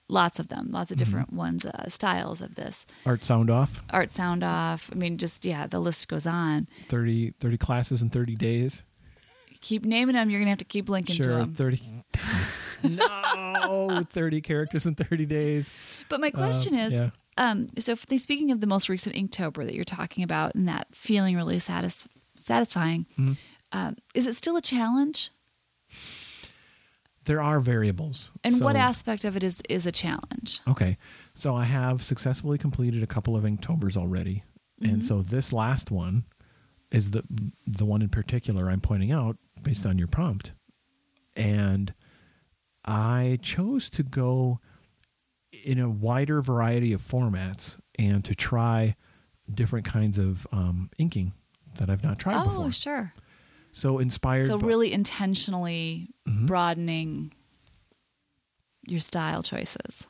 lots 0.08 0.38
of 0.38 0.48
them, 0.48 0.70
lots 0.70 0.90
of 0.90 0.96
Mm-hmm. 0.96 1.04
different 1.04 1.32
ones, 1.32 1.64
uh, 1.64 1.88
styles 1.88 2.40
of 2.40 2.54
this. 2.54 2.86
Art 3.06 3.24
sound 3.24 3.50
off. 3.50 3.82
Art 3.90 4.10
Sound 4.10 4.44
Off. 4.44 4.90
I 4.92 4.94
mean, 4.96 5.16
just, 5.18 5.44
yeah, 5.44 5.66
the 5.66 5.80
list 5.80 6.06
goes 6.08 6.26
on. 6.26 6.68
30, 6.88 7.32
30 7.40 7.56
classes 7.58 8.02
in 8.02 8.10
30 8.10 8.36
days. 8.36 8.82
Keep 9.60 9.84
naming 9.84 10.14
them, 10.14 10.28
you're 10.30 10.38
going 10.40 10.46
to 10.46 10.50
have 10.50 10.58
to 10.58 10.64
keep 10.64 10.88
linking 10.88 11.16
to 11.16 11.28
them. 11.28 11.54
30. 11.54 11.80
no, 12.84 14.02
30 14.10 14.40
characters 14.40 14.86
in 14.86 14.94
30 14.94 15.26
days. 15.26 16.00
But 16.08 16.20
my 16.20 16.30
question 16.30 16.74
Uh, 16.74 16.78
is, 16.84 16.94
yeah. 16.94 17.10
um, 17.36 17.68
so 17.78 17.94
speaking 17.94 18.50
of 18.50 18.60
the 18.60 18.66
most 18.66 18.88
recent 18.88 19.14
Inktober 19.14 19.64
that 19.64 19.74
you're 19.74 19.84
talking 19.84 20.24
about 20.24 20.54
and 20.54 20.66
that 20.68 20.88
feeling 20.94 21.36
really 21.36 21.58
satis- 21.58 22.08
satisfying, 22.34 23.06
Mm-hmm. 23.18 23.32
um, 23.72 23.96
is 24.14 24.26
it 24.26 24.34
still 24.36 24.56
a 24.56 24.62
challenge? 24.62 25.30
There 27.24 27.40
are 27.42 27.60
variables. 27.60 28.30
And 28.42 28.60
what 28.60 28.74
aspect 28.76 29.24
of 29.24 29.36
it 29.36 29.44
is 29.44 29.62
is 29.68 29.86
a 29.86 29.92
challenge? 29.92 30.60
Okay. 30.66 30.98
So 31.34 31.54
I 31.54 31.64
have 31.64 32.02
successfully 32.04 32.58
completed 32.58 33.02
a 33.02 33.06
couple 33.06 33.36
of 33.36 33.44
Inktobers 33.44 33.96
already. 33.96 34.42
Mm-hmm. 34.80 34.94
And 34.94 35.04
so 35.04 35.22
this 35.22 35.52
last 35.52 35.90
one 35.90 36.24
is 36.90 37.12
the 37.12 37.22
the 37.66 37.84
one 37.84 38.02
in 38.02 38.08
particular 38.08 38.68
I'm 38.70 38.80
pointing 38.80 39.12
out 39.12 39.36
based 39.62 39.86
on 39.86 39.98
your 39.98 40.08
prompt. 40.08 40.52
And 41.36 41.94
I 42.84 43.38
chose 43.42 43.88
to 43.90 44.02
go 44.02 44.58
in 45.64 45.78
a 45.78 45.88
wider 45.88 46.42
variety 46.42 46.92
of 46.92 47.00
formats 47.00 47.78
and 47.98 48.24
to 48.24 48.34
try 48.34 48.96
different 49.52 49.84
kinds 49.86 50.18
of 50.18 50.46
um, 50.50 50.90
inking 50.98 51.32
that 51.78 51.88
I've 51.88 52.02
not 52.02 52.18
tried 52.18 52.36
Oh, 52.42 52.44
before. 52.44 52.64
Oh, 52.66 52.70
sure. 52.70 53.14
So 53.72 53.98
inspired 53.98 54.46
So 54.46 54.58
by- 54.58 54.66
really 54.66 54.92
intentionally 54.92 56.10
Mhm. 56.28 56.46
broadening 56.46 57.32
your 58.86 59.00
style 59.00 59.42
choices. 59.42 60.06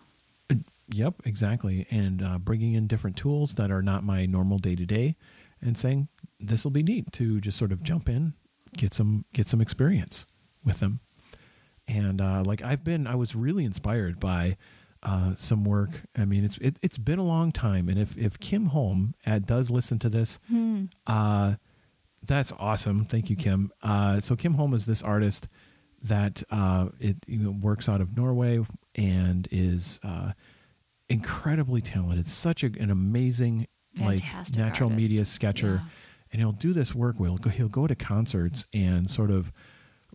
Yep, 0.88 1.23
exactly. 1.25 1.87
And 1.90 2.23
uh, 2.23 2.38
bringing 2.38 2.75
in 2.75 2.87
different 2.87 3.16
tools 3.16 3.54
that 3.54 3.71
are 3.71 3.83
not 3.83 4.04
my 4.04 4.26
normal 4.26 4.59
day 4.59 4.75
to 4.76 4.85
day, 4.85 5.16
and 5.62 5.78
saying 5.78 6.09
this 6.38 6.64
will 6.64 6.71
be 6.71 6.83
neat 6.83 7.12
to 7.12 7.40
just 7.40 7.57
sort 7.57 7.73
of 7.73 7.83
jump 7.83 8.09
in, 8.11 8.35
get 8.76 8.92
some 8.92 9.25
get 9.33 9.47
some 9.49 9.61
experience 9.62 10.26
with 10.64 10.81
them. 10.81 11.00
And 11.88 12.21
uh, 12.21 12.42
like 12.45 12.62
I've 12.62 12.85
been, 12.85 13.07
I 13.07 13.14
was 13.14 13.35
really 13.35 13.64
inspired 13.64 14.21
by 14.21 14.57
uh, 15.02 15.35
some 15.37 15.64
work. 15.64 16.02
I 16.16 16.25
mean, 16.26 16.45
it's 16.45 16.59
it, 16.59 16.78
it's 16.83 16.99
been 16.99 17.19
a 17.19 17.25
long 17.25 17.52
time, 17.52 17.88
and 17.88 17.99
if 17.99 18.19
if 18.19 18.38
Kim 18.38 18.66
Holm 18.66 19.14
uh, 19.25 19.38
does 19.38 19.71
listen 19.71 19.99
to 20.00 20.11
this, 20.11 20.38
uh, 21.07 21.54
that's 22.33 22.53
awesome. 22.59 23.05
Thank 23.05 23.31
you, 23.31 23.37
Kim. 23.37 23.71
Uh, 23.83 24.21
so 24.21 24.35
Kim 24.37 24.55
Holm 24.55 24.75
is 24.75 24.87
this 24.87 25.03
artist 25.03 25.49
that 26.03 26.43
uh, 26.51 26.89
it 26.99 27.17
you 27.27 27.39
know, 27.39 27.51
works 27.51 27.89
out 27.89 28.01
of 28.01 28.17
Norway 28.17 28.65
and 28.95 29.47
is 29.51 30.01
uh, 30.03 30.33
incredibly 31.09 31.81
talented. 31.81 32.29
Such 32.29 32.65
a, 32.65 32.67
an 32.79 32.91
amazing 32.91 33.67
like 34.01 34.21
Fantastic 34.21 34.57
natural 34.57 34.91
artist. 34.91 35.11
media 35.11 35.25
sketcher, 35.25 35.83
Yeah. 35.85 35.89
and 36.33 36.41
he'll 36.41 36.53
do 36.53 36.73
this 36.73 36.95
work. 36.95 37.21
Will 37.21 37.37
go, 37.37 37.51
he'll 37.51 37.69
go 37.69 37.87
to 37.87 37.95
concerts 37.95 38.67
and 38.73 39.11
sort 39.11 39.31
of 39.31 39.53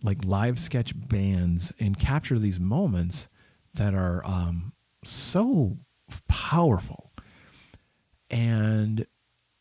like 0.02 0.24
live 0.24 0.58
sketch 0.58 0.92
bands 1.08 1.72
and 1.78 1.98
capture 1.98 2.38
these 2.38 2.58
moments 2.60 3.28
that 3.74 3.94
are 3.94 4.24
um, 4.26 4.72
so 5.04 5.78
powerful 6.28 7.12
and 8.30 9.06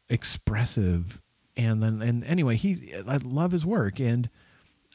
expressive 0.09 1.21
and 1.57 1.81
then 1.83 2.01
and 2.01 2.23
anyway 2.23 2.55
he 2.55 2.93
i 3.07 3.17
love 3.17 3.51
his 3.51 3.65
work 3.65 3.99
and 3.99 4.29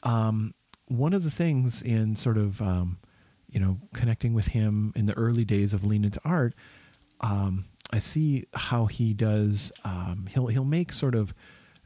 um 0.03 0.53
one 0.87 1.13
of 1.13 1.23
the 1.23 1.31
things 1.31 1.81
in 1.81 2.15
sort 2.15 2.37
of 2.37 2.61
um 2.61 2.97
you 3.49 3.59
know 3.59 3.77
connecting 3.93 4.33
with 4.33 4.47
him 4.47 4.91
in 4.95 5.05
the 5.05 5.13
early 5.13 5.45
days 5.45 5.73
of 5.73 5.83
lean 5.85 6.03
into 6.03 6.19
art 6.25 6.53
um 7.21 7.65
i 7.91 7.99
see 7.99 8.45
how 8.53 8.85
he 8.87 9.13
does 9.13 9.71
um 9.83 10.27
he'll 10.31 10.47
he'll 10.47 10.65
make 10.65 10.91
sort 10.93 11.13
of 11.15 11.33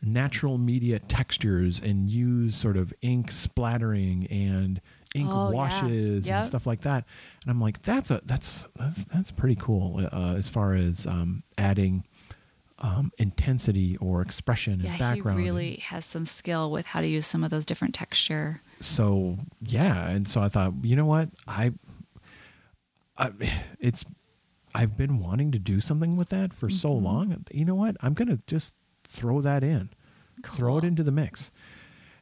natural 0.02 0.58
media 0.60 1.00
textures 1.00 1.82
and 1.82 2.10
use 2.10 2.56
sort 2.56 2.78
of 2.78 2.94
ink 3.02 3.32
splattering 3.32 4.28
and 4.28 4.80
ink 5.16 5.32
Oh, 5.34 5.46
yeah. 5.50 5.56
washes 5.56 6.28
Yep. 6.28 6.36
and 6.36 6.46
stuff 6.46 6.68
like 6.68 6.82
that 6.82 7.04
and 7.44 7.50
i'm 7.52 7.60
like 7.60 7.82
that's 7.82 8.12
a 8.12 8.22
that's 8.24 8.68
that's, 8.78 9.04
that's 9.06 9.32
pretty 9.32 9.56
cool 9.56 10.08
uh, 10.12 10.36
as 10.38 10.50
far 10.50 10.76
as 10.76 11.08
um 11.08 11.42
adding 11.58 12.04
um, 12.80 13.12
intensity 13.18 13.98
or 13.98 14.22
expression 14.22 14.74
and 14.74 14.84
Yeah, 14.86 14.98
background. 14.98 15.40
he 15.40 15.46
really 15.46 15.76
has 15.78 16.06
some 16.06 16.26
skill 16.26 16.70
with 16.72 16.86
how 16.88 17.02
to 17.02 17.08
use 17.08 17.26
some 17.26 17.44
of 17.44 17.50
those 17.50 17.66
different 17.66 17.96
texture. 17.96 18.62
so 18.80 19.38
yeah, 19.62 20.08
and 20.10 20.28
so 20.28 20.42
I 20.42 20.50
thought, 20.50 20.74
you 20.84 20.96
know 20.96 21.06
what, 21.06 21.30
I, 21.48 21.72
I, 23.18 23.32
it's, 23.80 24.06
I've 24.76 24.96
been 24.96 25.20
wanting 25.20 25.52
to 25.54 25.60
do 25.60 25.82
something 25.82 26.16
with 26.18 26.30
that 26.30 26.54
for 26.54 26.70
so 26.70 26.90
Mm-hmm. 26.90 27.06
long. 27.06 27.46
You 27.52 27.66
know 27.66 27.76
what, 27.76 27.98
I'm 28.02 28.14
gonna 28.14 28.40
just 28.48 28.74
throw 29.08 29.42
that 29.42 29.64
in, 29.64 29.90
throw 30.46 30.78
it 30.78 30.84
into 30.84 31.02
the 31.04 31.12
mix, 31.12 31.50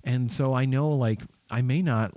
and 0.04 0.32
so 0.32 0.54
I 0.54 0.64
know 0.66 0.90
like 0.90 1.22
I 1.52 1.62
may 1.62 1.82
not 1.82 2.12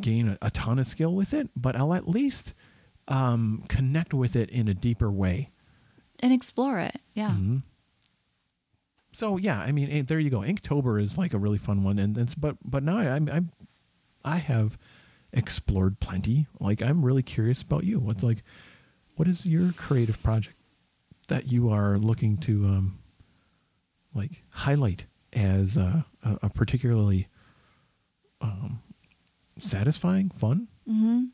gain 0.00 0.28
a, 0.30 0.38
a 0.42 0.50
ton 0.50 0.78
of 0.80 0.86
skill 0.88 1.14
with 1.14 1.32
it, 1.32 1.48
but 1.54 1.76
I'll 1.76 1.94
at 1.94 2.08
least 2.08 2.54
um, 3.06 3.62
connect 3.68 4.12
with 4.14 4.34
it 4.34 4.48
in 4.50 4.66
a 4.66 4.74
deeper 4.74 5.10
way. 5.12 5.50
And 6.22 6.32
explore 6.32 6.78
it. 6.78 7.00
Yeah. 7.14 7.30
Mhm. 7.30 7.62
So 9.12 9.36
yeah, 9.36 9.60
I 9.60 9.72
mean, 9.72 9.90
eh, 9.90 10.02
there 10.06 10.18
you 10.20 10.30
go. 10.30 10.40
Inktober 10.40 11.02
is 11.02 11.18
like 11.18 11.34
a 11.34 11.38
really 11.38 11.58
fun 11.58 11.82
one, 11.82 11.98
and 11.98 12.16
it's 12.16 12.34
but 12.34 12.56
but 12.64 12.82
now 12.82 12.96
I 12.96 13.16
I 13.16 13.40
I 14.24 14.36
have 14.38 14.78
explored 15.32 16.00
plenty. 16.00 16.46
Like 16.60 16.80
I'm 16.80 17.04
really 17.04 17.22
curious 17.22 17.60
about 17.60 17.84
you. 17.84 17.98
What's 17.98 18.22
like, 18.22 18.42
what 19.16 19.28
is 19.28 19.44
your 19.44 19.72
creative 19.72 20.22
project 20.22 20.56
that 21.28 21.50
you 21.50 21.70
are 21.70 21.98
looking 21.98 22.36
to 22.38 22.64
um, 22.64 22.98
like 24.14 24.42
highlight 24.52 25.06
as 25.32 25.76
uh, 25.76 26.02
a, 26.22 26.38
a 26.44 26.48
particularly 26.50 27.28
um, 28.40 28.80
satisfying, 29.58 30.30
fun? 30.30 30.68
Mm-hmm. 30.88 31.24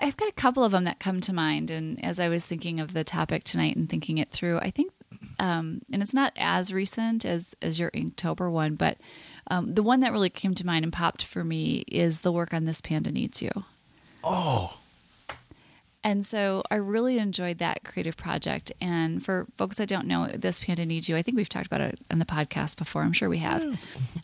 I've 0.00 0.16
got 0.16 0.28
a 0.28 0.32
couple 0.32 0.64
of 0.64 0.72
them 0.72 0.84
that 0.84 1.00
come 1.00 1.20
to 1.22 1.32
mind, 1.32 1.70
and 1.70 2.02
as 2.04 2.20
I 2.20 2.28
was 2.28 2.44
thinking 2.44 2.78
of 2.78 2.92
the 2.92 3.04
topic 3.04 3.44
tonight 3.44 3.76
and 3.76 3.88
thinking 3.88 4.18
it 4.18 4.30
through, 4.30 4.58
I 4.58 4.70
think, 4.70 4.92
um, 5.38 5.82
and 5.92 6.02
it's 6.02 6.14
not 6.14 6.32
as 6.36 6.72
recent 6.72 7.24
as 7.24 7.54
as 7.62 7.78
your 7.78 7.90
Inktober 7.92 8.50
one, 8.50 8.74
but 8.74 8.98
um, 9.50 9.74
the 9.74 9.82
one 9.82 10.00
that 10.00 10.12
really 10.12 10.30
came 10.30 10.54
to 10.54 10.66
mind 10.66 10.84
and 10.84 10.92
popped 10.92 11.22
for 11.22 11.44
me 11.44 11.84
is 11.88 12.20
the 12.20 12.32
work 12.32 12.54
on 12.54 12.64
this 12.64 12.80
panda 12.80 13.10
needs 13.10 13.42
you. 13.42 13.50
Oh, 14.22 14.76
And 16.02 16.24
so 16.24 16.62
I 16.70 16.76
really 16.76 17.18
enjoyed 17.18 17.58
that 17.58 17.84
creative 17.84 18.16
project. 18.16 18.72
And 18.80 19.22
for 19.22 19.46
folks 19.58 19.76
that 19.76 19.88
don't 19.88 20.06
know, 20.06 20.28
This 20.28 20.58
Panda 20.58 20.86
Needs 20.86 21.08
You, 21.08 21.16
I 21.16 21.22
think 21.22 21.36
we've 21.36 21.48
talked 21.48 21.66
about 21.66 21.82
it 21.82 21.98
on 22.10 22.18
the 22.18 22.24
podcast 22.24 22.78
before. 22.78 23.02
I'm 23.02 23.12
sure 23.12 23.28
we 23.28 23.38
have. 23.38 23.62
Um, 23.62 23.78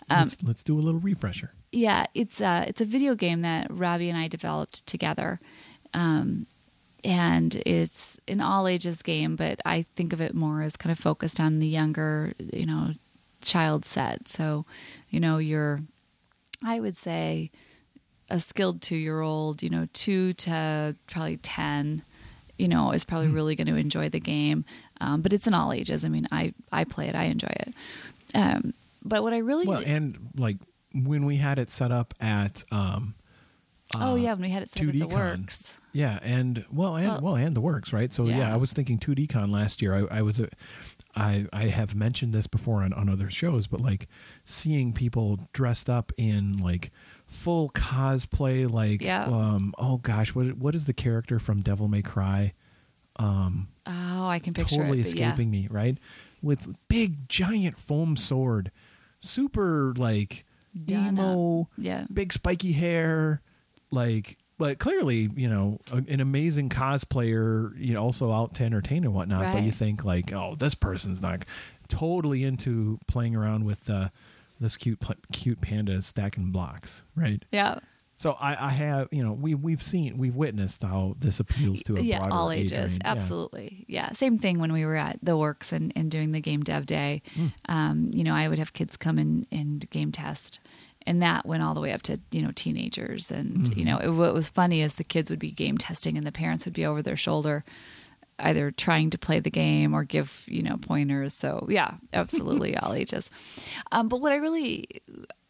let's, 0.08 0.42
let's 0.42 0.62
do 0.62 0.78
a 0.78 0.80
little 0.80 1.00
refresher. 1.00 1.52
Yeah, 1.72 2.06
it's 2.14 2.40
a, 2.40 2.64
it's 2.66 2.80
a 2.80 2.86
video 2.86 3.14
game 3.14 3.42
that 3.42 3.66
Robbie 3.70 4.08
and 4.08 4.18
I 4.18 4.26
developed 4.26 4.86
together. 4.86 5.38
Um, 5.92 6.46
and 7.04 7.54
it's 7.66 8.18
an 8.26 8.40
all 8.40 8.66
ages 8.66 9.02
game, 9.02 9.36
but 9.36 9.60
I 9.66 9.82
think 9.82 10.14
of 10.14 10.20
it 10.20 10.34
more 10.34 10.62
as 10.62 10.76
kind 10.76 10.90
of 10.90 10.98
focused 10.98 11.38
on 11.38 11.58
the 11.58 11.68
younger, 11.68 12.32
you 12.38 12.64
know, 12.64 12.92
child 13.42 13.84
set. 13.84 14.28
So, 14.28 14.64
you 15.10 15.20
know, 15.20 15.36
you're, 15.36 15.82
I 16.64 16.80
would 16.80 16.96
say, 16.96 17.50
a 18.28 18.40
skilled 18.40 18.82
two 18.82 18.96
year 18.96 19.20
old, 19.20 19.62
you 19.62 19.70
know, 19.70 19.86
two 19.92 20.32
to 20.34 20.96
probably 21.06 21.36
10, 21.38 22.02
you 22.58 22.68
know, 22.68 22.92
is 22.92 23.04
probably 23.04 23.28
really 23.28 23.54
going 23.54 23.66
to 23.68 23.76
enjoy 23.76 24.08
the 24.08 24.20
game. 24.20 24.64
Um, 25.00 25.20
but 25.22 25.32
it's 25.32 25.46
in 25.46 25.54
all 25.54 25.72
ages. 25.72 26.04
I 26.04 26.08
mean, 26.08 26.26
I, 26.32 26.52
I 26.72 26.84
play 26.84 27.08
it, 27.08 27.14
I 27.14 27.24
enjoy 27.24 27.52
it. 27.60 27.74
Um, 28.34 28.74
but 29.04 29.22
what 29.22 29.32
I 29.32 29.38
really, 29.38 29.66
Well, 29.66 29.82
and 29.84 30.30
like 30.36 30.56
when 30.92 31.24
we 31.26 31.36
had 31.36 31.58
it 31.58 31.70
set 31.70 31.92
up 31.92 32.14
at, 32.20 32.64
um, 32.72 33.14
oh, 33.94 34.12
uh, 34.12 34.14
yeah, 34.16 34.32
when 34.32 34.42
we 34.42 34.48
had 34.50 34.62
it 34.62 34.68
set 34.70 34.82
up 34.82 34.88
at 34.88 34.92
the 34.92 34.98
2D 35.00 35.10
Con. 35.10 35.18
works. 35.18 35.80
Yeah, 35.92 36.18
and 36.22 36.64
well, 36.72 36.96
and 36.96 37.08
Well- 37.08 37.20
well, 37.20 37.36
and 37.36 37.54
the 37.56 37.60
works, 37.60 37.92
right? 37.92 38.12
So 38.12 38.24
yeah, 38.24 38.38
Yeah. 38.38 38.54
I 38.54 38.56
was 38.56 38.72
thinking 38.72 38.98
2D 38.98 39.28
Con 39.28 39.50
last 39.52 39.80
year. 39.80 39.94
I, 39.94 40.18
I 40.18 40.22
was, 40.22 40.40
a, 40.40 40.48
I 41.14 41.46
I 41.52 41.68
have 41.68 41.94
mentioned 41.94 42.32
this 42.34 42.46
before 42.46 42.82
on 42.82 42.92
on 42.92 43.08
other 43.08 43.30
shows, 43.30 43.66
but 43.66 43.80
like 43.80 44.08
seeing 44.44 44.92
people 44.92 45.48
dressed 45.54 45.88
up 45.88 46.12
in 46.18 46.58
like 46.58 46.90
full 47.26 47.70
cosplay, 47.70 48.70
like 48.70 49.02
Yeah. 49.02 49.24
um, 49.24 49.74
oh 49.78 49.98
gosh, 49.98 50.34
what 50.34 50.56
what 50.56 50.74
is 50.74 50.84
the 50.84 50.92
character 50.92 51.38
from 51.38 51.60
Devil 51.60 51.88
May 51.88 52.02
Cry? 52.02 52.52
Um, 53.16 53.68
Oh, 53.86 54.26
I 54.28 54.38
can 54.40 54.52
picture 54.54 54.76
totally 54.76 55.00
it. 55.00 55.04
But 55.04 55.14
yeah. 55.14 55.28
escaping 55.30 55.50
me, 55.50 55.68
right? 55.70 55.96
With 56.42 56.76
big 56.88 57.28
giant 57.28 57.78
foam 57.78 58.16
sword, 58.16 58.70
super 59.20 59.94
like 59.96 60.44
Done 60.84 61.18
emo 61.18 61.62
up. 61.62 61.66
Yeah. 61.78 62.06
big 62.12 62.32
spiky 62.32 62.72
hair, 62.72 63.40
like, 63.90 64.36
but 64.58 64.78
clearly, 64.78 65.30
you 65.34 65.48
know, 65.48 65.80
a- 65.92 65.96
an 66.12 66.20
amazing 66.20 66.68
cosplayer, 66.68 67.72
you 67.78 67.94
know, 67.94 68.02
also 68.02 68.32
out 68.32 68.54
to 68.56 68.64
entertain 68.64 69.04
and 69.04 69.14
whatnot. 69.14 69.52
But 69.54 69.62
you 69.62 69.72
think 69.72 70.04
like, 70.04 70.32
oh, 70.32 70.54
this 70.56 70.74
person's 70.74 71.22
not 71.22 71.44
totally 71.88 72.44
into 72.44 72.98
playing 73.06 73.34
around 73.36 73.64
with 73.64 73.88
uh, 73.88 74.08
this 74.60 74.76
cute, 74.76 75.02
cute 75.32 75.60
panda 75.60 76.00
stacking 76.02 76.50
blocks, 76.50 77.04
right? 77.14 77.44
Yeah. 77.52 77.78
So 78.18 78.32
I, 78.40 78.68
I 78.68 78.70
have, 78.70 79.08
you 79.10 79.22
know, 79.22 79.32
we 79.34 79.54
we've 79.54 79.82
seen, 79.82 80.16
we've 80.16 80.34
witnessed 80.34 80.82
how 80.82 81.16
this 81.18 81.38
appeals 81.38 81.82
to 81.82 81.96
a 81.96 82.00
yeah, 82.00 82.18
broader 82.20 82.32
all 82.34 82.50
age 82.50 82.72
ages. 82.72 82.94
Yeah. 82.94 83.10
Absolutely. 83.10 83.84
Yeah. 83.88 84.12
Same 84.12 84.38
thing 84.38 84.58
when 84.58 84.72
we 84.72 84.86
were 84.86 84.96
at 84.96 85.18
the 85.22 85.36
works 85.36 85.70
and, 85.70 85.92
and 85.94 86.10
doing 86.10 86.32
the 86.32 86.40
game 86.40 86.62
dev 86.62 86.86
day. 86.86 87.20
Hmm. 87.34 87.46
Um, 87.68 88.10
you 88.14 88.24
know, 88.24 88.34
I 88.34 88.48
would 88.48 88.58
have 88.58 88.72
kids 88.72 88.96
come 88.96 89.18
in 89.18 89.46
and 89.52 89.88
game 89.90 90.12
test. 90.12 90.60
And 91.08 91.20
that 91.22 91.46
went 91.46 91.62
all 91.62 91.74
the 91.74 91.80
way 91.80 91.92
up 91.92 92.02
to, 92.02 92.18
you 92.32 92.42
know, 92.42 92.52
teenagers. 92.54 93.30
And, 93.30 93.58
Mm-hmm. 93.58 93.78
you 93.78 93.84
know, 93.84 93.98
it, 93.98 94.08
what 94.08 94.32
was 94.34 94.48
funny 94.48 94.80
is 94.80 94.94
the 94.94 95.04
kids 95.04 95.30
would 95.30 95.38
be 95.38 95.52
game 95.52 95.76
testing 95.78 96.16
and 96.16 96.26
the 96.26 96.32
parents 96.32 96.64
would 96.64 96.74
be 96.74 96.86
over 96.86 97.02
their 97.02 97.16
shoulder, 97.16 97.64
either 98.38 98.70
trying 98.70 99.10
to 99.10 99.18
play 99.18 99.40
the 99.40 99.50
game 99.50 99.94
or 99.94 100.04
give, 100.04 100.44
you 100.46 100.62
know, 100.62 100.76
pointers. 100.76 101.34
So, 101.34 101.66
yeah, 101.70 101.94
absolutely 102.12 102.76
all 102.78 102.92
ages. 102.92 103.30
Um, 103.92 104.08
but 104.08 104.20
what 104.20 104.32
I 104.32 104.36
really 104.36 104.86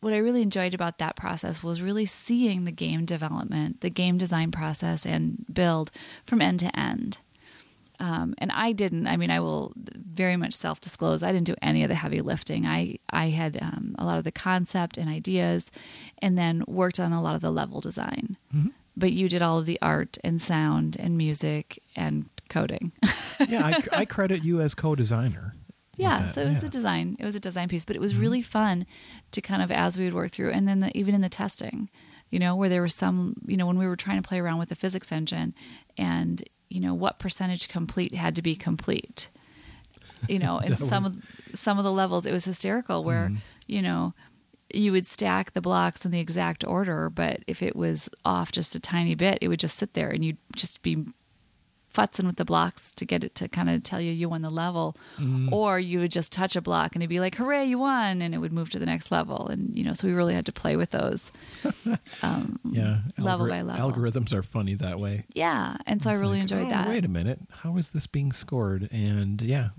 what 0.01 0.12
I 0.12 0.18
really 0.18 0.42
enjoyed 0.42 0.75
about 0.75 0.99
that 0.99 1.16
process 1.16 1.62
was 1.64 1.83
really 1.83 2.07
seeing 2.07 2.64
the 2.64 2.70
game 2.70 3.05
development, 3.05 3.81
the 3.81 3.90
game 3.90 4.18
design 4.18 4.53
process 4.53 5.05
and 5.05 5.44
build 5.53 5.90
from 6.25 6.40
end 6.40 6.61
to 6.61 6.79
end. 6.79 7.18
Um, 7.99 8.35
and 8.38 8.53
I 8.53 8.72
didn't. 8.72 9.07
I 9.07 9.16
mean, 9.16 9.31
I 9.31 9.40
will 9.40 9.72
very 9.77 10.37
much 10.37 10.53
self 10.55 10.81
disclose. 10.81 11.22
I 11.22 11.33
didn't 11.33 11.46
do 11.46 11.57
any 11.62 11.83
of 11.83 11.88
the 11.88 11.94
heavy 11.94 12.20
lifting. 12.20 12.66
I 12.66 12.99
I 13.11 13.31
had 13.31 13.59
um, 13.62 13.94
a 13.99 14.05
lot 14.05 14.18
of 14.18 14.25
the 14.25 14.33
concept 14.33 14.99
and 14.99 15.09
ideas, 15.09 15.70
and 16.20 16.37
then 16.37 16.62
worked 16.66 17.01
on 17.01 17.12
a 17.12 17.22
lot 17.22 17.35
of 17.35 17.40
the 17.40 17.51
level 17.51 17.81
design. 17.81 18.37
Mhm. 18.55 18.72
But 18.99 19.12
you 19.12 19.29
did 19.29 19.40
all 19.42 19.59
of 19.59 19.66
the 19.66 19.79
art 19.81 20.18
and 20.22 20.40
sound 20.40 20.96
and 21.01 21.16
music 21.16 21.83
and 21.94 22.29
coding. 22.49 22.93
yeah, 23.49 23.65
I, 23.67 23.83
I 24.01 24.05
credit 24.05 24.45
you 24.45 24.61
as 24.61 24.75
co-designer. 24.75 25.55
yeah 25.97 26.27
so 26.27 26.43
it 26.43 26.49
was 26.49 26.59
yeah. 26.59 26.59
Mm-hmm. 26.59 26.67
a 26.67 26.71
design 26.71 27.17
it 27.19 27.25
was 27.25 27.35
a 27.35 27.41
design 27.41 27.69
piece 27.69 27.85
but 27.87 27.97
it 27.97 28.01
was 28.03 28.15
really 28.17 28.43
fun 28.43 28.85
to 29.31 29.41
kind 29.41 29.63
of 29.63 29.71
as 29.73 29.97
we 29.97 30.05
would 30.05 30.15
work 30.15 30.31
through 30.31 30.51
and 30.51 30.69
then 30.69 30.81
the, 30.81 30.91
even 30.99 31.15
in 31.15 31.23
the 31.23 31.29
testing 31.31 31.89
you 32.29 32.39
know 32.39 32.55
where 32.55 32.69
there 32.69 32.83
was 32.83 32.95
some 32.95 33.35
you 33.47 33.57
know 33.57 33.67
when 33.67 33.79
we 33.79 33.87
were 33.87 33.97
trying 33.97 34.21
to 34.21 34.29
play 34.29 34.39
around 34.39 34.59
with 34.59 34.69
the 34.69 34.75
physics 34.75 35.11
engine 35.11 35.55
and 35.97 36.43
you 36.69 36.81
know 36.81 36.93
what 36.93 37.19
percentage 37.19 37.69
complete 37.69 38.15
had 38.15 38.35
to 38.37 38.43
be 38.43 38.55
complete 38.55 39.31
you 40.29 40.39
know 40.39 40.59
in 40.67 40.75
some 40.77 41.05
was- 41.05 41.17
of 41.17 41.23
some 41.55 41.79
of 41.79 41.85
the 41.85 41.93
levels 41.93 42.27
it 42.27 42.33
was 42.33 42.45
hysterical 42.45 43.03
where 43.03 43.29
Mhm. 43.31 43.39
you 43.67 43.81
know 43.81 44.13
you 44.75 44.93
would 44.93 45.07
stack 45.07 45.53
the 45.53 45.61
blocks 45.63 46.05
in 46.05 46.11
the 46.11 46.21
exact 46.21 46.63
order 46.65 47.09
but 47.09 47.41
if 47.47 47.63
it 47.63 47.75
was 47.77 48.11
off 48.25 48.53
just 48.53 48.75
a 48.75 48.81
tiny 48.81 49.15
bit 49.15 49.39
it 49.41 49.49
would 49.49 49.61
just 49.61 49.79
sit 49.79 49.95
there 49.95 50.11
and 50.11 50.25
you'd 50.25 50.37
just 50.57 50.83
be 50.83 51.07
futzing 51.97 52.27
with 52.27 52.37
the 52.37 52.45
blocks 52.45 52.93
to 52.93 53.05
get 53.07 53.25
it 53.25 53.35
to 53.35 53.49
kind 53.49 53.71
of 53.71 53.83
tell 53.83 54.01
you 54.01 54.13
you 54.13 54.29
won 54.29 54.43
the 54.43 54.51
level 54.51 54.95
Mm. 55.19 55.51
or 55.51 55.79
you 55.81 56.01
would 56.01 56.11
just 56.11 56.31
touch 56.33 56.55
a 56.57 56.61
block 56.61 56.95
and 56.95 57.03
it'd 57.03 57.09
be 57.09 57.21
like 57.21 57.37
hooray 57.37 57.65
you 57.65 57.79
won 57.79 58.21
and 58.23 58.35
it 58.35 58.39
would 58.39 58.53
move 58.53 58.69
to 58.71 58.79
the 58.79 58.85
next 58.87 59.11
level 59.11 59.49
and 59.49 59.75
you 59.77 59.83
know 59.83 59.95
so 59.95 60.07
we 60.07 60.13
really 60.13 60.35
had 60.35 60.45
to 60.47 60.53
play 60.53 60.77
with 60.77 60.91
those 60.91 61.33
um, 62.23 62.59
yeah, 62.71 62.99
level 63.19 63.49
by 63.49 63.63
level. 63.63 63.91
Algorithms 63.91 64.33
are 64.33 64.43
funny 64.43 64.75
that 64.75 64.99
way. 65.01 65.25
yeah 65.35 65.77
and 65.87 66.03
so 66.03 66.11
It's 66.11 66.19
i 66.19 66.21
really 66.21 66.35
like, 66.35 66.43
enjoyed 66.43 66.67
oh, 66.67 66.71
that 66.71 66.89
Wait 66.89 67.05
a 67.05 67.09
minute, 67.09 67.41
how 67.63 67.77
is 67.79 67.91
this 67.91 68.07
being 68.07 68.33
scored? 68.33 68.89
And 68.93 69.41
yeah, 69.43 69.71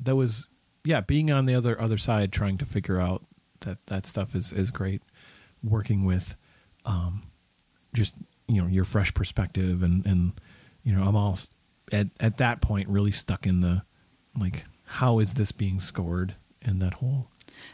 that 0.00 0.16
was 0.16 0.48
yeah, 0.84 1.00
being 1.00 1.30
on 1.30 1.46
the 1.46 1.54
other 1.54 1.80
other 1.80 1.98
side, 1.98 2.32
trying 2.32 2.58
to 2.58 2.64
figure 2.64 3.00
out 3.00 3.24
that 3.60 3.78
that 3.86 4.06
stuff 4.06 4.34
is 4.34 4.52
is 4.52 4.70
great. 4.70 5.02
Working 5.64 6.04
with, 6.04 6.36
um, 6.84 7.22
just 7.92 8.14
you 8.48 8.60
know 8.62 8.68
your 8.68 8.84
fresh 8.84 9.12
perspective 9.14 9.82
and 9.82 10.04
and 10.06 10.32
you 10.84 10.92
know 10.94 11.02
I'm 11.02 11.16
all 11.16 11.38
at 11.92 12.06
at 12.20 12.38
that 12.38 12.60
point 12.60 12.88
really 12.88 13.12
stuck 13.12 13.46
in 13.46 13.60
the 13.60 13.82
like 14.38 14.64
how 14.84 15.18
is 15.18 15.34
this 15.34 15.52
being 15.52 15.80
scored 15.80 16.34
and 16.62 16.80
that 16.80 16.94
whole 16.94 17.28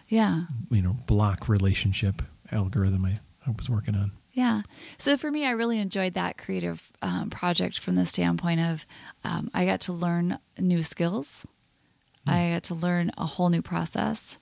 yeah 0.08 0.44
you 0.70 0.82
know 0.82 0.96
block 1.06 1.48
relationship 1.48 2.22
algorithm 2.50 3.04
I, 3.04 3.18
I 3.46 3.50
was 3.50 3.68
working 3.68 3.94
on. 3.94 4.12
Yeah. 4.32 4.62
So 4.96 5.16
for 5.18 5.30
me, 5.30 5.44
I 5.44 5.50
really 5.50 5.78
enjoyed 5.78 6.14
that 6.14 6.38
creative 6.38 6.90
um, 7.02 7.28
project 7.28 7.78
from 7.78 7.96
the 7.96 8.06
standpoint 8.06 8.60
of 8.60 8.86
um, 9.24 9.50
I 9.52 9.66
got 9.66 9.80
to 9.82 9.92
learn 9.92 10.38
new 10.58 10.82
skills. 10.82 11.46
I 12.26 12.52
got 12.52 12.62
to 12.64 12.74
learn 12.74 13.10
a 13.18 13.26
whole 13.26 13.50
new 13.50 13.62
process. 13.62 14.38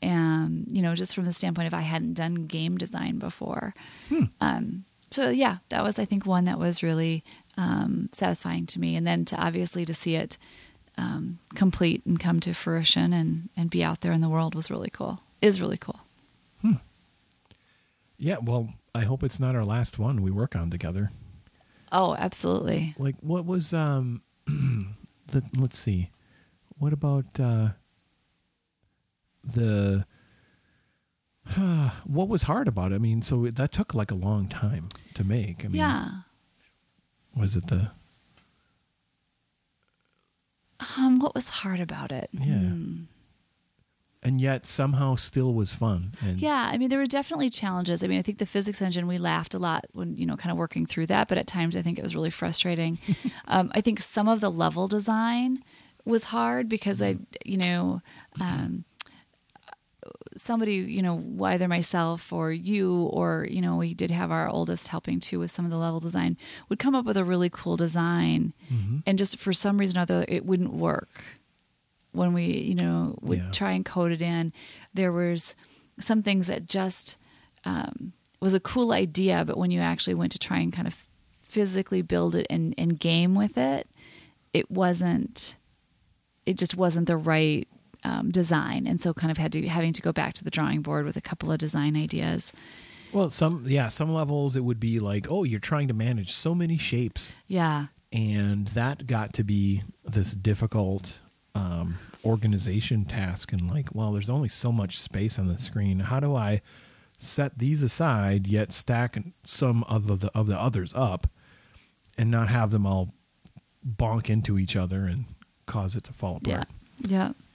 And, 0.00 0.66
you 0.70 0.80
know, 0.80 0.94
just 0.94 1.14
from 1.14 1.24
the 1.24 1.32
standpoint 1.32 1.66
of 1.66 1.74
I 1.74 1.80
hadn't 1.80 2.14
done 2.14 2.46
game 2.46 2.78
design 2.78 3.18
before. 3.18 3.74
Um, 4.40 4.84
so, 5.10 5.30
yeah, 5.30 5.58
that 5.70 5.82
was, 5.82 5.98
I 5.98 6.04
think, 6.04 6.24
one 6.24 6.44
that 6.44 6.58
was 6.58 6.82
really 6.82 7.24
um, 7.58 8.08
satisfying 8.12 8.64
to 8.66 8.80
me. 8.80 8.96
And 8.96 9.06
then 9.06 9.26
to 9.26 9.36
obviously 9.36 9.84
to 9.84 9.92
see 9.92 10.14
it 10.14 10.38
um, 10.96 11.38
complete 11.54 12.06
and 12.06 12.18
come 12.18 12.40
to 12.40 12.54
fruition 12.54 13.12
and, 13.12 13.50
and 13.56 13.68
be 13.68 13.84
out 13.84 14.00
there 14.00 14.12
in 14.12 14.22
the 14.22 14.28
world 14.30 14.54
was 14.54 14.70
really 14.70 14.90
cool, 14.90 15.20
is 15.42 15.60
really 15.60 15.76
cool. 15.76 16.00
Hmm. 16.62 16.74
Yeah, 18.16 18.38
well, 18.42 18.70
I 18.94 19.04
hope 19.04 19.22
it's 19.22 19.38
not 19.38 19.54
our 19.54 19.64
last 19.64 19.98
one 19.98 20.22
we 20.22 20.30
work 20.30 20.56
on 20.56 20.70
together. 20.70 21.10
Oh, 21.92 22.14
absolutely. 22.18 22.94
like 22.98 23.16
what 23.20 23.46
was 23.46 23.72
um 23.72 24.22
the 24.46 25.42
let's 25.56 25.78
see 25.78 26.10
what 26.78 26.92
about 26.92 27.40
uh 27.40 27.70
the 29.42 30.04
what 32.04 32.28
was 32.28 32.42
hard 32.42 32.68
about 32.68 32.92
it 32.92 32.96
i 32.96 32.98
mean 32.98 33.22
so 33.22 33.46
that 33.46 33.72
took 33.72 33.94
like 33.94 34.10
a 34.10 34.14
long 34.14 34.48
time 34.48 34.88
to 35.14 35.24
make 35.24 35.64
i 35.64 35.68
mean 35.68 35.76
yeah. 35.76 36.10
Was 37.36 37.56
it 37.56 37.66
the 37.68 37.90
Um, 40.96 41.18
what 41.18 41.34
was 41.34 41.48
hard 41.48 41.80
about 41.80 42.12
it? 42.12 42.30
Yeah. 42.32 42.54
Hmm. 42.54 42.94
and 44.20 44.40
yet 44.40 44.66
somehow 44.66 45.14
still 45.14 45.54
was 45.54 45.72
fun. 45.72 46.12
And 46.20 46.40
Yeah, 46.42 46.68
I 46.72 46.76
mean, 46.76 46.88
there 46.88 46.98
were 46.98 47.06
definitely 47.06 47.50
challenges. 47.50 48.02
I 48.02 48.08
mean, 48.08 48.18
I 48.18 48.22
think 48.22 48.38
the 48.38 48.46
physics 48.46 48.82
engine, 48.82 49.06
we 49.06 49.16
laughed 49.16 49.54
a 49.54 49.58
lot 49.60 49.86
when, 49.92 50.16
you 50.16 50.26
know, 50.26 50.36
kind 50.36 50.50
of 50.50 50.58
working 50.58 50.86
through 50.86 51.06
that, 51.06 51.28
but 51.28 51.38
at 51.38 51.46
times 51.46 51.76
I 51.76 51.82
think 51.82 51.98
it 51.98 52.02
was 52.02 52.16
really 52.16 52.30
frustrating. 52.30 52.98
um, 53.48 53.70
I 53.74 53.80
think 53.80 54.00
some 54.00 54.26
of 54.28 54.40
the 54.40 54.50
level 54.50 54.88
design 54.88 55.62
was 56.04 56.24
hard 56.24 56.68
because 56.68 57.00
I, 57.00 57.18
you 57.44 57.56
know, 57.58 58.02
um, 58.40 58.84
somebody, 60.36 60.74
you 60.74 61.02
know, 61.02 61.22
either 61.44 61.68
myself 61.68 62.32
or 62.32 62.52
you, 62.52 63.02
or, 63.12 63.46
you 63.50 63.60
know, 63.60 63.76
we 63.76 63.94
did 63.94 64.10
have 64.10 64.30
our 64.30 64.48
oldest 64.48 64.88
helping 64.88 65.20
too 65.20 65.38
with 65.38 65.50
some 65.50 65.64
of 65.64 65.70
the 65.70 65.76
level 65.78 66.00
design, 66.00 66.36
would 66.68 66.78
come 66.78 66.94
up 66.94 67.04
with 67.04 67.16
a 67.16 67.24
really 67.24 67.50
cool 67.50 67.76
design. 67.76 68.52
Mm-hmm. 68.72 68.98
And 69.06 69.18
just 69.18 69.38
for 69.38 69.52
some 69.52 69.78
reason 69.78 69.98
or 69.98 70.02
other, 70.02 70.24
it 70.28 70.44
wouldn't 70.44 70.72
work 70.72 71.24
when 72.12 72.32
we, 72.32 72.46
you 72.46 72.74
know, 72.74 73.16
would 73.20 73.38
Yeah. 73.38 73.50
try 73.50 73.72
and 73.72 73.84
code 73.84 74.12
it 74.12 74.22
in. 74.22 74.52
There 74.94 75.12
was 75.12 75.54
some 76.00 76.22
things 76.22 76.46
that 76.46 76.66
just 76.66 77.16
um, 77.64 78.12
was 78.40 78.54
a 78.54 78.60
cool 78.60 78.92
idea, 78.92 79.44
but 79.44 79.58
when 79.58 79.70
you 79.70 79.80
actually 79.80 80.14
went 80.14 80.32
to 80.32 80.38
try 80.38 80.58
and 80.58 80.72
kind 80.72 80.86
of 80.88 81.06
physically 81.42 82.02
build 82.02 82.34
it 82.34 82.46
and, 82.48 82.74
and 82.78 82.98
game 83.00 83.34
with 83.34 83.58
it, 83.58 83.88
it 84.52 84.70
wasn't. 84.70 85.56
It 86.46 86.56
just 86.56 86.76
wasn't 86.76 87.06
the 87.08 87.16
right 87.16 87.68
um, 88.04 88.30
design, 88.30 88.86
and 88.86 89.00
so 89.00 89.12
kind 89.12 89.30
of 89.30 89.38
had 89.38 89.52
to 89.52 89.66
having 89.68 89.92
to 89.92 90.02
go 90.02 90.12
back 90.12 90.34
to 90.34 90.44
the 90.44 90.50
drawing 90.50 90.82
board 90.82 91.04
with 91.04 91.16
a 91.16 91.20
couple 91.20 91.50
of 91.50 91.58
design 91.58 91.96
ideas. 91.96 92.52
Well, 93.12 93.30
some 93.30 93.64
yeah, 93.66 93.88
some 93.88 94.12
levels 94.12 94.54
it 94.56 94.64
would 94.64 94.80
be 94.80 94.98
like, 95.00 95.30
oh, 95.30 95.44
you're 95.44 95.60
trying 95.60 95.88
to 95.88 95.94
manage 95.94 96.32
so 96.32 96.54
many 96.54 96.76
shapes, 96.76 97.32
Yeah, 97.46 97.86
and 98.12 98.68
that 98.68 99.06
got 99.06 99.32
to 99.34 99.44
be 99.44 99.82
this 100.04 100.32
difficult 100.32 101.18
um, 101.54 101.98
organization 102.24 103.04
task. 103.04 103.52
And 103.52 103.68
like, 103.70 103.94
well, 103.94 104.12
there's 104.12 104.30
only 104.30 104.48
so 104.48 104.70
much 104.70 105.00
space 105.00 105.38
on 105.38 105.48
the 105.48 105.58
screen. 105.58 106.00
How 106.00 106.20
do 106.20 106.36
I 106.36 106.60
set 107.18 107.58
these 107.58 107.82
aside 107.82 108.46
yet 108.46 108.72
stack 108.72 109.18
some 109.44 109.82
of 109.84 110.20
the 110.20 110.30
of 110.34 110.46
the 110.46 110.60
others 110.60 110.92
up, 110.94 111.26
and 112.16 112.30
not 112.30 112.48
have 112.48 112.70
them 112.70 112.86
all 112.86 113.14
bonk 113.86 114.28
into 114.28 114.58
each 114.58 114.76
other 114.76 115.04
and 115.04 115.24
cause 115.66 115.96
it 115.96 116.04
to 116.04 116.12
fall 116.12 116.36
apart? 116.36 116.46
yeah. 116.46 116.64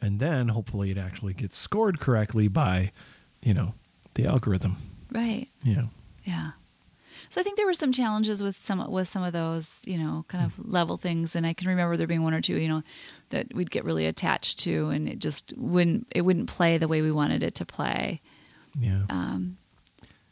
And 0.01 0.19
then 0.19 0.49
hopefully 0.49 0.91
it 0.91 0.97
actually 0.97 1.34
gets 1.34 1.58
scored 1.58 1.99
correctly 1.99 2.47
by, 2.47 2.91
you 3.41 3.53
know, 3.53 3.73
the 4.15 4.25
algorithm. 4.25 4.77
Right. 5.12 5.47
Yeah. 5.63 5.86
Yeah. 6.23 6.51
So 7.29 7.41
I 7.41 7.43
think 7.43 7.58
there 7.58 7.65
were 7.65 7.73
some 7.73 7.91
challenges 7.91 8.43
with 8.43 8.60
some 8.60 8.91
with 8.91 9.08
some 9.08 9.23
of 9.23 9.34
those, 9.34 9.82
you 9.86 9.97
know, 9.97 10.23
kind 10.27 10.45
of 10.45 10.69
level 10.69 10.97
things, 10.97 11.36
and 11.36 11.47
I 11.47 11.53
can 11.53 11.67
remember 11.67 11.97
there 11.97 12.06
being 12.06 12.23
one 12.23 12.34
or 12.34 12.41
two, 12.41 12.58
you 12.58 12.67
know, 12.67 12.84
that 13.32 13.53
we'd 13.56 13.71
get 13.71 13.86
really 13.86 14.06
attached 14.06 14.60
to, 14.60 14.89
and 14.89 15.10
it 15.10 15.17
just 15.17 15.51
wouldn't 15.58 16.06
it 16.12 16.21
wouldn't 16.21 16.47
play 16.47 16.77
the 16.77 16.88
way 16.88 17.01
we 17.01 17.12
wanted 17.12 17.41
it 17.41 17.56
to 17.56 17.65
play. 17.65 18.21
Yeah. 18.79 19.03
Um, 19.10 19.58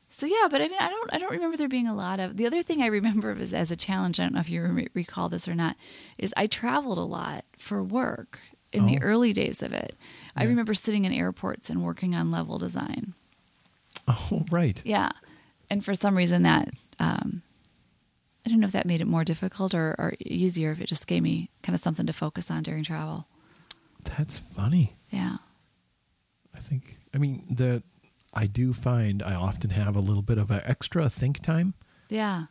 so 0.09 0.25
yeah, 0.27 0.47
but 0.51 0.61
I 0.61 0.67
mean, 0.67 0.79
I 0.79 0.89
don't 0.89 1.13
I 1.13 1.17
don't 1.17 1.31
remember 1.31 1.57
there 1.57 1.67
being 1.67 1.87
a 1.87 1.95
lot 1.95 2.19
of. 2.19 2.37
The 2.37 2.45
other 2.45 2.61
thing 2.61 2.83
I 2.83 2.87
remember 2.87 3.31
is 3.33 3.53
as 3.53 3.71
a 3.71 3.75
challenge. 3.75 4.19
I 4.19 4.23
don't 4.23 4.33
know 4.33 4.39
if 4.39 4.49
you 4.49 4.63
re- 4.63 4.89
recall 4.93 5.27
this 5.29 5.47
or 5.47 5.55
not. 5.55 5.77
Is 6.19 6.33
I 6.37 6.45
traveled 6.45 6.97
a 6.97 7.03
lot 7.03 7.45
for 7.57 7.81
work 7.81 8.39
in 8.73 8.85
the 8.85 8.97
Oh. 8.97 9.03
early 9.05 9.33
days 9.33 9.61
of 9.61 9.73
it. 9.73 9.95
I 10.35 10.43
remember 10.45 10.73
sitting 10.73 11.05
in 11.05 11.11
airports 11.11 11.69
and 11.69 11.83
working 11.83 12.15
on 12.15 12.31
level 12.31 12.57
design. 12.57 13.13
oh, 14.07 14.45
right. 14.49 14.81
Yeah, 14.85 15.11
and 15.69 15.83
for 15.83 15.93
some 15.93 16.15
reason 16.15 16.43
that 16.43 16.69
um, 16.99 17.41
I 18.45 18.49
don't 18.49 18.59
know 18.59 18.67
if 18.67 18.73
that 18.73 18.85
made 18.85 19.01
it 19.01 19.07
more 19.07 19.23
difficult 19.23 19.73
or, 19.75 19.95
or 19.99 20.13
easier. 20.19 20.71
If 20.71 20.81
it 20.81 20.87
just 20.87 21.07
gave 21.07 21.21
me 21.21 21.49
kind 21.63 21.75
of 21.75 21.81
something 21.81 22.05
to 22.07 22.13
focus 22.13 22.49
on 22.49 22.63
during 22.63 22.83
travel. 22.83 23.27
That's 24.03 24.37
funny. 24.37 24.95
Yeah, 25.11 25.37
I 26.55 26.59
think. 26.59 26.97
I 27.13 27.17
mean, 27.17 27.43
the 27.49 27.83
I 28.33 28.47
do 28.47 28.73
find 28.73 29.21
I 29.21 29.35
often 29.35 29.71
have 29.71 29.95
a 29.95 29.99
little 29.99 30.21
bit 30.23 30.37
of 30.37 30.49
an 30.49 30.61
extra 30.63 31.09
think 31.09 31.41
time 31.41 31.73
yeah. 32.09 32.45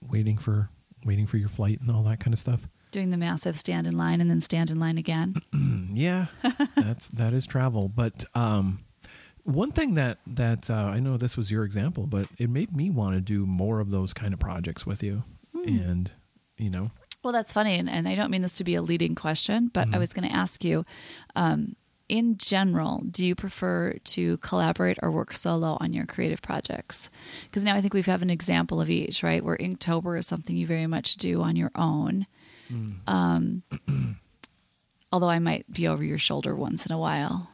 waiting 0.00 0.38
for 0.38 0.70
waiting 1.04 1.26
for 1.26 1.36
your 1.36 1.48
flight 1.50 1.80
and 1.80 1.90
all 1.90 2.02
that 2.04 2.20
kind 2.20 2.32
of 2.32 2.40
stuff. 2.40 2.62
Doing 2.90 3.10
the 3.10 3.16
massive 3.16 3.56
stand 3.58 3.86
in 3.86 3.96
line 3.96 4.20
and 4.20 4.30
then 4.30 4.40
stand 4.40 4.70
in 4.70 4.80
line 4.80 4.98
again. 4.98 5.34
Mm, 5.54 5.90
yeah, 5.94 6.26
that's 6.74 7.08
that 7.08 7.32
is 7.32 7.46
travel. 7.46 7.88
But 7.88 8.24
um, 8.34 8.84
one 9.44 9.72
thing 9.72 9.94
that 9.94 10.18
that 10.26 10.70
uh, 10.70 10.74
I 10.74 11.00
know 11.00 11.16
this 11.16 11.36
was 11.36 11.50
your 11.50 11.64
example, 11.64 12.06
but 12.06 12.28
it 12.38 12.50
made 12.50 12.74
me 12.74 12.90
want 12.90 13.14
to 13.14 13.20
do 13.20 13.46
more 13.46 13.80
of 13.80 13.90
those 13.90 14.12
kind 14.12 14.32
of 14.32 14.40
projects 14.40 14.86
with 14.86 15.02
you, 15.02 15.24
and 15.66 16.10
you 16.56 16.70
know, 16.70 16.90
Well, 17.22 17.32
that's 17.32 17.52
funny, 17.52 17.78
and, 17.78 17.88
and 17.88 18.08
I 18.08 18.14
don't 18.14 18.30
mean 18.30 18.42
this 18.42 18.54
to 18.54 18.64
be 18.64 18.74
a 18.74 18.82
leading 18.82 19.14
question, 19.14 19.70
but 19.72 19.88
I 19.92 19.98
was 19.98 20.12
going 20.12 20.28
to 20.28 20.34
ask 20.34 20.64
you, 20.64 20.84
um, 21.36 21.76
in 22.08 22.38
general, 22.38 23.02
do 23.10 23.24
you 23.24 23.34
prefer 23.34 23.94
to 24.02 24.38
collaborate 24.38 24.98
or 25.02 25.10
work 25.10 25.34
solo 25.34 25.76
on 25.80 25.92
your 25.92 26.06
creative 26.06 26.40
projects? 26.40 27.10
Because 27.44 27.64
now 27.64 27.74
I 27.74 27.80
think 27.80 27.92
we 27.92 28.02
have 28.02 28.22
an 28.22 28.30
example 28.30 28.80
of 28.80 28.88
each, 28.88 29.22
right? 29.22 29.44
Where 29.44 29.56
Inktober 29.58 30.18
is 30.18 30.26
something 30.26 30.56
you 30.56 30.66
very 30.66 30.86
much 30.86 31.16
do 31.16 31.42
on 31.42 31.54
your 31.54 31.70
own. 31.74 32.26
Um, 33.06 33.62
although 35.12 35.28
I 35.30 35.38
might 35.38 35.70
be 35.72 35.88
over 35.88 36.04
your 36.04 36.18
shoulder 36.18 36.54
once 36.54 36.84
in 36.86 36.92
a 36.92 36.98
while. 36.98 37.50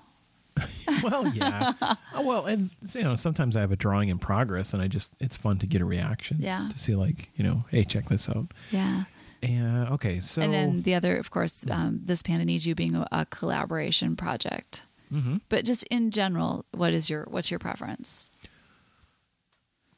well, 1.02 1.26
yeah. 1.28 1.72
Oh, 2.16 2.22
well, 2.24 2.46
and 2.46 2.70
you 2.92 3.02
know, 3.02 3.16
sometimes 3.16 3.56
I 3.56 3.60
have 3.60 3.72
a 3.72 3.76
drawing 3.76 4.08
in 4.08 4.18
progress, 4.18 4.72
and 4.72 4.80
I 4.80 4.86
just 4.86 5.14
it's 5.18 5.36
fun 5.36 5.58
to 5.58 5.66
get 5.66 5.80
a 5.80 5.84
reaction. 5.84 6.36
Yeah. 6.38 6.68
To 6.72 6.78
see 6.78 6.94
like 6.94 7.30
you 7.34 7.42
know, 7.42 7.64
hey, 7.70 7.84
check 7.84 8.06
this 8.06 8.28
out. 8.28 8.46
Yeah. 8.70 9.04
And 9.42 9.88
okay, 9.90 10.20
so 10.20 10.40
and 10.40 10.52
then 10.52 10.82
the 10.82 10.94
other, 10.94 11.16
of 11.16 11.30
course, 11.30 11.64
um, 11.70 12.00
this 12.04 12.22
Panda 12.22 12.44
Needs 12.44 12.66
You 12.66 12.74
being 12.74 12.94
a, 12.94 13.06
a 13.10 13.26
collaboration 13.26 14.14
project. 14.16 14.84
Mhm. 15.12 15.40
But 15.48 15.64
just 15.64 15.82
in 15.84 16.10
general, 16.12 16.64
what 16.70 16.92
is 16.92 17.10
your 17.10 17.24
what's 17.24 17.50
your 17.50 17.58
preference? 17.58 18.30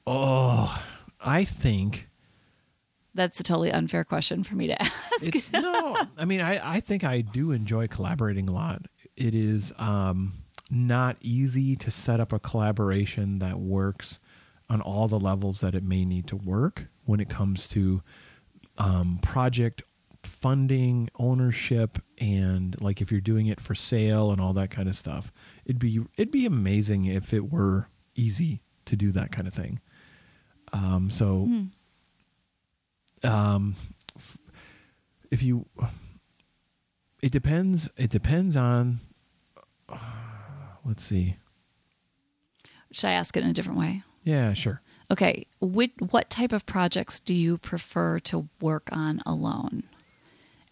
oh, 0.06 0.82
I 1.20 1.44
think 1.44 2.08
That's 3.16 3.40
a 3.40 3.42
totally 3.42 3.72
unfair 3.72 4.04
question 4.04 4.44
for 4.44 4.54
me 4.54 4.68
to 4.68 4.80
ask. 4.82 5.52
no. 5.52 5.96
I 6.16 6.24
mean, 6.24 6.40
I 6.40 6.76
I 6.76 6.80
think 6.80 7.02
I 7.02 7.22
do 7.22 7.50
enjoy 7.52 7.88
collaborating 7.88 8.48
a 8.48 8.52
lot. 8.52 8.82
It 9.16 9.34
is 9.34 9.72
um 9.78 10.34
not 10.70 11.16
easy 11.20 11.76
to 11.76 11.90
set 11.90 12.20
up 12.20 12.32
a 12.32 12.38
collaboration 12.38 13.38
that 13.40 13.58
works 13.58 14.18
on 14.68 14.80
all 14.80 15.06
the 15.08 15.18
levels 15.18 15.60
that 15.60 15.74
it 15.74 15.82
may 15.82 16.04
need 16.04 16.26
to 16.26 16.36
work 16.36 16.86
when 17.04 17.20
it 17.20 17.28
comes 17.28 17.68
to 17.68 18.02
um, 18.78 19.18
project 19.22 19.80
funding, 20.24 21.08
ownership, 21.20 22.00
and 22.18 22.74
like 22.82 23.00
if 23.00 23.12
you're 23.12 23.20
doing 23.20 23.46
it 23.46 23.60
for 23.60 23.74
sale 23.76 24.32
and 24.32 24.40
all 24.40 24.52
that 24.52 24.70
kind 24.70 24.88
of 24.88 24.96
stuff. 24.96 25.32
It'd 25.64 25.78
be 25.78 26.00
it'd 26.16 26.32
be 26.32 26.46
amazing 26.46 27.04
if 27.04 27.32
it 27.32 27.50
were 27.50 27.88
easy 28.16 28.60
to 28.86 28.96
do 28.96 29.12
that 29.12 29.30
kind 29.30 29.46
of 29.46 29.54
thing. 29.54 29.80
Um, 30.72 31.10
so, 31.10 31.44
Hmm. 31.44 31.64
Um, 33.22 33.74
if 35.30 35.42
you, 35.42 35.66
it 37.22 37.32
depends. 37.32 37.90
It 37.96 38.10
depends 38.10 38.56
on. 38.56 39.00
uh, 39.88 39.98
let's 40.84 41.04
see. 41.04 41.36
Should 42.92 43.08
I 43.08 43.12
ask 43.12 43.36
it 43.36 43.42
in 43.42 43.50
a 43.50 43.52
different 43.52 43.78
way? 43.78 44.02
Yeah, 44.24 44.52
sure. 44.54 44.80
Okay, 45.10 45.46
what 45.60 45.90
what 46.10 46.30
type 46.30 46.52
of 46.52 46.66
projects 46.66 47.20
do 47.20 47.34
you 47.34 47.58
prefer 47.58 48.18
to 48.20 48.48
work 48.60 48.88
on 48.92 49.22
alone? 49.24 49.84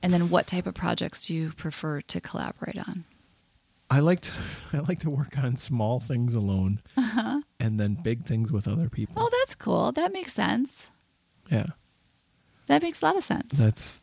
And 0.02 0.12
then 0.12 0.28
what 0.28 0.46
type 0.46 0.66
of 0.66 0.74
projects 0.74 1.26
do 1.26 1.34
you 1.34 1.50
prefer 1.52 2.00
to 2.02 2.20
collaborate 2.20 2.76
on? 2.78 3.04
I 3.88 4.00
like 4.00 4.22
to, 4.22 4.32
I 4.72 4.78
like 4.80 5.00
to 5.00 5.10
work 5.10 5.38
on 5.38 5.56
small 5.56 6.00
things 6.00 6.34
alone, 6.34 6.82
and 7.60 7.78
then 7.78 7.94
big 7.94 8.24
things 8.26 8.50
with 8.50 8.66
other 8.66 8.88
people. 8.88 9.14
Oh, 9.16 9.30
that's 9.40 9.54
cool. 9.54 9.92
That 9.92 10.12
makes 10.12 10.32
sense. 10.32 10.90
Yeah, 11.50 11.66
That 12.66 12.82
makes 12.82 13.02
a 13.02 13.06
lot 13.06 13.16
of 13.16 13.24
sense. 13.24 13.56
that's 13.56 14.00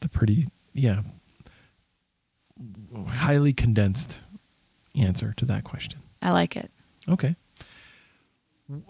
the 0.00 0.08
pretty 0.08 0.48
yeah 0.72 1.02
highly 3.06 3.52
condensed 3.52 4.20
answer 4.94 5.32
to 5.36 5.44
that 5.46 5.64
question. 5.64 6.00
I 6.20 6.30
like 6.30 6.56
it. 6.56 6.70
Okay. 7.08 7.36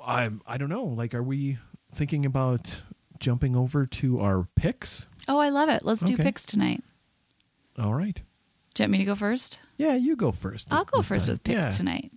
I 0.05 0.31
I 0.47 0.57
don't 0.59 0.69
know. 0.69 0.85
Like, 0.85 1.15
are 1.15 1.23
we 1.23 1.59
thinking 1.95 2.25
about 2.27 2.83
jumping 3.19 3.57
over 3.57 3.87
to 3.87 4.21
our 4.21 4.47
picks? 4.57 5.07
Oh, 5.29 5.38
I 5.38 5.49
love 5.49 5.69
it. 5.69 5.85
Let's 5.85 6.03
do 6.03 6.15
Okay. 6.15 6.23
picks 6.25 6.45
tonight. 6.45 6.83
All 7.79 7.95
right. 7.95 8.21
Do 8.75 8.83
you 8.83 8.85
want 8.85 8.93
me 8.93 8.99
to 8.99 9.05
go 9.05 9.15
first? 9.15 9.61
Yeah, 9.77 9.95
you 9.95 10.17
go 10.17 10.33
first. 10.33 10.69
I'll 10.71 10.85
go 10.85 11.03
first 11.03 11.27
time. 11.27 11.35
with 11.35 11.45
picks 11.45 11.59
Yeah. 11.61 11.71
tonight. 11.71 12.12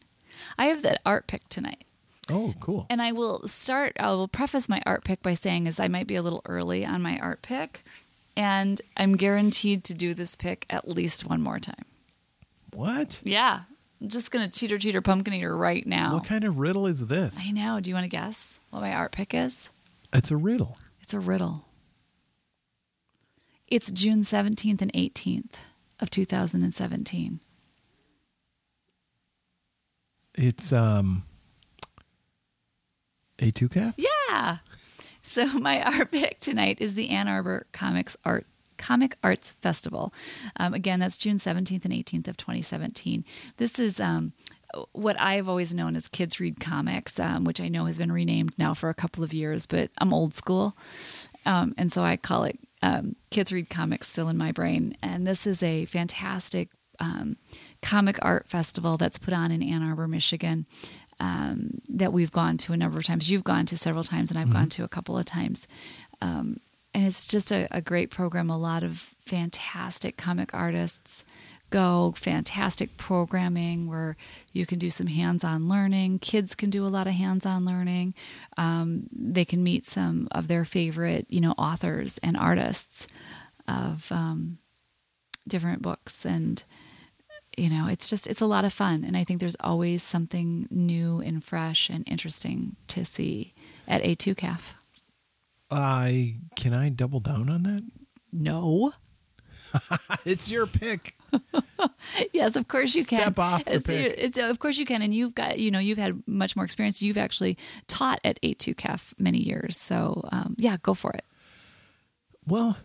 I 0.58 0.66
have 0.66 0.82
the 0.82 0.98
art 1.06 1.28
pick 1.28 1.48
tonight. 1.50 1.86
Oh, 2.30 2.54
cool. 2.60 2.88
And 2.90 3.02
I 3.02 3.12
will 3.12 3.48
start, 3.48 3.94
I 4.00 4.08
will 4.08 4.28
preface 4.28 4.68
my 4.68 4.82
art 4.86 5.04
pick 5.04 5.22
by 5.22 5.34
saying 5.34 5.68
is 5.68 5.80
I 5.80 5.88
might 5.88 6.08
be 6.08 6.16
a 6.16 6.22
little 6.22 6.42
early 6.46 6.86
on 6.86 7.02
my 7.02 7.20
art 7.20 7.42
pick. 7.42 7.84
And 8.36 8.82
I'm 8.98 9.16
guaranteed 9.16 9.84
to 9.86 9.94
do 9.94 10.14
this 10.14 10.36
pick 10.36 10.66
at 10.70 10.88
least 10.88 11.26
one 11.26 11.42
more 11.42 11.60
time. 11.60 11.86
What? 12.74 13.22
Yeah. 13.24 13.62
I'm 14.02 14.10
just 14.10 14.32
going 14.32 14.50
to 14.50 14.60
cheater, 14.60 14.78
cheater, 14.78 15.02
pumpkin 15.02 15.34
eater 15.34 15.56
right 15.56 15.86
now. 15.86 16.16
What 16.16 16.26
kind 16.26 16.44
of 16.44 16.58
riddle 16.58 16.86
is 16.88 17.06
this? 17.06 17.38
I 17.40 17.52
know. 17.52 17.80
Do 17.80 17.90
you 17.90 17.94
want 17.94 18.06
to 18.06 18.10
guess 18.10 18.60
what 18.72 18.82
my 18.82 18.94
art 18.94 19.12
pick 19.12 19.34
is? 19.34 19.70
It's 20.12 20.32
a 20.32 20.38
riddle. 20.38 20.78
It's 21.02 21.14
a 21.14 21.20
riddle. 21.20 21.66
It's 23.68 23.92
June 23.92 24.24
17th 24.24 24.82
and 24.82 24.92
18th 24.94 25.54
of 26.00 26.10
2017. 26.10 27.40
It's 30.36 30.74
um 30.74 31.24
A2CAF? 33.40 33.94
Yeah. 33.98 34.58
So 35.22 35.46
my 35.60 35.82
art 35.98 36.12
pick 36.12 36.40
tonight 36.40 36.78
is 36.80 36.94
the 36.94 37.10
Ann 37.10 37.28
Arbor 37.28 37.68
Comics 37.72 38.16
Art 38.24 38.46
Comic 38.78 39.18
Arts 39.24 39.54
Festival. 39.62 40.14
Um, 40.58 40.74
again, 40.74 41.00
that's 41.00 41.18
June 41.18 41.38
17th 41.38 41.86
and 41.86 41.94
18th 41.94 42.28
of 42.28 42.38
2017. 42.38 43.24
This 43.58 43.80
is 43.80 44.00
um, 44.00 44.34
what 44.92 45.20
I've 45.20 45.48
always 45.48 45.74
known 45.74 45.96
as 45.96 46.08
Kids 46.08 46.40
Read 46.40 46.60
Comics, 46.60 47.20
um, 47.20 47.46
which 47.46 47.62
I 47.62 47.70
know 47.70 47.86
has 47.86 47.98
been 47.98 48.12
renamed 48.12 48.54
now 48.58 48.74
for 48.74 48.90
a 48.90 48.94
couple 48.94 49.24
of 49.24 49.34
years, 49.34 49.66
but 49.66 49.92
I'm 49.98 50.14
old 50.14 50.34
school. 50.34 50.76
Um, 51.46 51.74
and 51.78 51.92
so 51.92 52.04
I 52.04 52.18
call 52.18 52.44
it 52.44 52.60
um, 52.82 53.16
Kids 53.32 53.52
Read 53.52 53.70
Comics 53.70 54.10
still 54.10 54.28
in 54.28 54.38
my 54.38 54.52
brain. 54.52 54.98
And 55.02 55.26
this 55.26 55.48
is 55.48 55.64
a 55.64 55.86
fantastic 55.86 56.70
um, 57.00 57.38
comic 57.82 58.18
art 58.22 58.48
festival 58.48 58.98
that's 58.98 59.18
put 59.18 59.34
on 59.34 59.52
in 59.52 59.62
Ann 59.62 59.84
Arbor, 59.84 60.08
Michigan. 60.08 60.66
Um, 61.20 61.82
that 61.88 62.12
we've 62.12 62.32
gone 62.32 62.58
to 62.58 62.74
a 62.74 62.78
number 62.78 62.98
of 63.00 63.06
times. 63.06 63.32
You've 63.32 63.46
gone 63.46 63.66
to 63.68 63.78
several 63.78 64.04
times, 64.04 64.32
and 64.32 64.40
I've 64.40 64.52
gone 64.52 64.68
to 64.70 64.84
a 64.84 64.90
couple 64.90 65.18
of 65.18 65.24
times. 65.24 65.66
Um, 66.22 66.60
and 66.94 67.06
it's 67.06 67.26
just 67.26 67.52
a, 67.52 67.68
a 67.72 67.82
great 67.82 68.10
program. 68.10 68.50
A 68.50 68.58
lot 68.58 68.84
of 68.84 69.14
fantastic 69.26 70.18
comic 70.18 70.54
artists 70.54 71.24
go, 71.70 72.14
fantastic 72.16 72.96
programming 72.96 73.88
where 73.88 74.16
you 74.54 74.66
can 74.66 74.80
do 74.80 74.90
some 74.90 75.08
hands 75.08 75.44
on 75.44 75.68
learning. 75.68 76.20
Kids 76.20 76.56
can 76.56 76.70
do 76.70 76.86
a 76.86 76.88
lot 76.88 77.08
of 77.08 77.14
hands 77.14 77.46
on 77.46 77.66
learning. 77.66 78.14
Um, 78.58 79.08
they 79.12 79.46
can 79.46 79.64
meet 79.64 79.86
some 79.86 80.28
of 80.32 80.48
their 80.48 80.64
favorite, 80.64 81.26
you 81.30 81.42
know, 81.42 81.54
authors 81.58 82.18
and 82.20 82.38
artists 82.38 83.08
of 83.68 84.10
um, 84.12 84.60
different 85.48 85.82
books 85.82 86.26
and 86.26 86.64
you 87.58 87.70
know 87.70 87.88
it's 87.88 88.10
just 88.10 88.28
it's 88.28 88.42
a 88.42 88.46
lot 88.46 88.66
of 88.66 88.74
fun. 88.74 89.04
And 89.04 89.16
i 89.18 89.24
think 89.24 89.40
there's 89.40 89.56
always 89.60 90.04
something 90.04 90.68
new 90.72 91.20
and 91.22 91.44
fresh 91.44 91.90
and 91.90 92.04
interesting 92.08 92.76
to 92.88 93.06
see 93.06 93.54
at 93.88 94.02
a2caf 94.04 94.62
I 95.72 96.36
can 96.56 96.74
I 96.74 96.90
double 96.90 97.20
down 97.20 97.50
on 97.50 97.64
that? 97.64 97.84
no. 98.32 98.94
It's 100.26 100.50
your 100.50 100.68
pick. 100.68 101.16
yes 102.34 102.56
of 102.56 102.68
course 102.68 102.96
you 102.96 103.04
can. 103.04 103.20
Step 103.20 103.40
off 103.40 103.66
the 103.66 103.72
It's- 103.76 103.84
pick. 103.84 104.18
it's- 104.18 104.50
of 104.52 104.60
course 104.60 104.78
you 104.78 104.86
can. 104.86 105.02
And 105.02 105.14
you've 105.14 105.36
got 105.36 105.60
you 105.60 105.72
know 105.72 105.80
you've 105.80 105.98
had 105.98 106.22
much 106.28 106.56
more 106.56 106.64
experience. 106.66 107.02
You've 107.02 107.18
actually 107.18 107.58
taught 107.88 108.20
at 108.24 108.40
a2caf 108.42 109.14
many 109.18 109.40
years. 109.40 109.78
So 109.78 110.28
um, 110.32 110.56
yeah 110.58 110.78
go 110.82 110.94
for 110.94 111.12
it. 111.12 111.26
Well, 112.48 112.78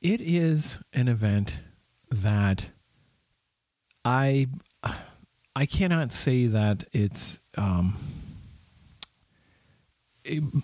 it 0.00 0.20
is 0.20 0.78
an 0.92 1.08
event 1.08 1.58
that 2.10 2.66
I 4.04 4.48
I 5.54 5.66
cannot 5.66 6.12
say 6.12 6.46
that 6.46 6.84
it's 6.92 7.40
um 7.56 7.96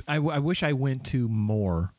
I, 0.06 0.16
I 0.16 0.38
wish 0.38 0.62
I 0.62 0.72
went 0.72 1.04
to 1.06 1.28
more 1.28 1.92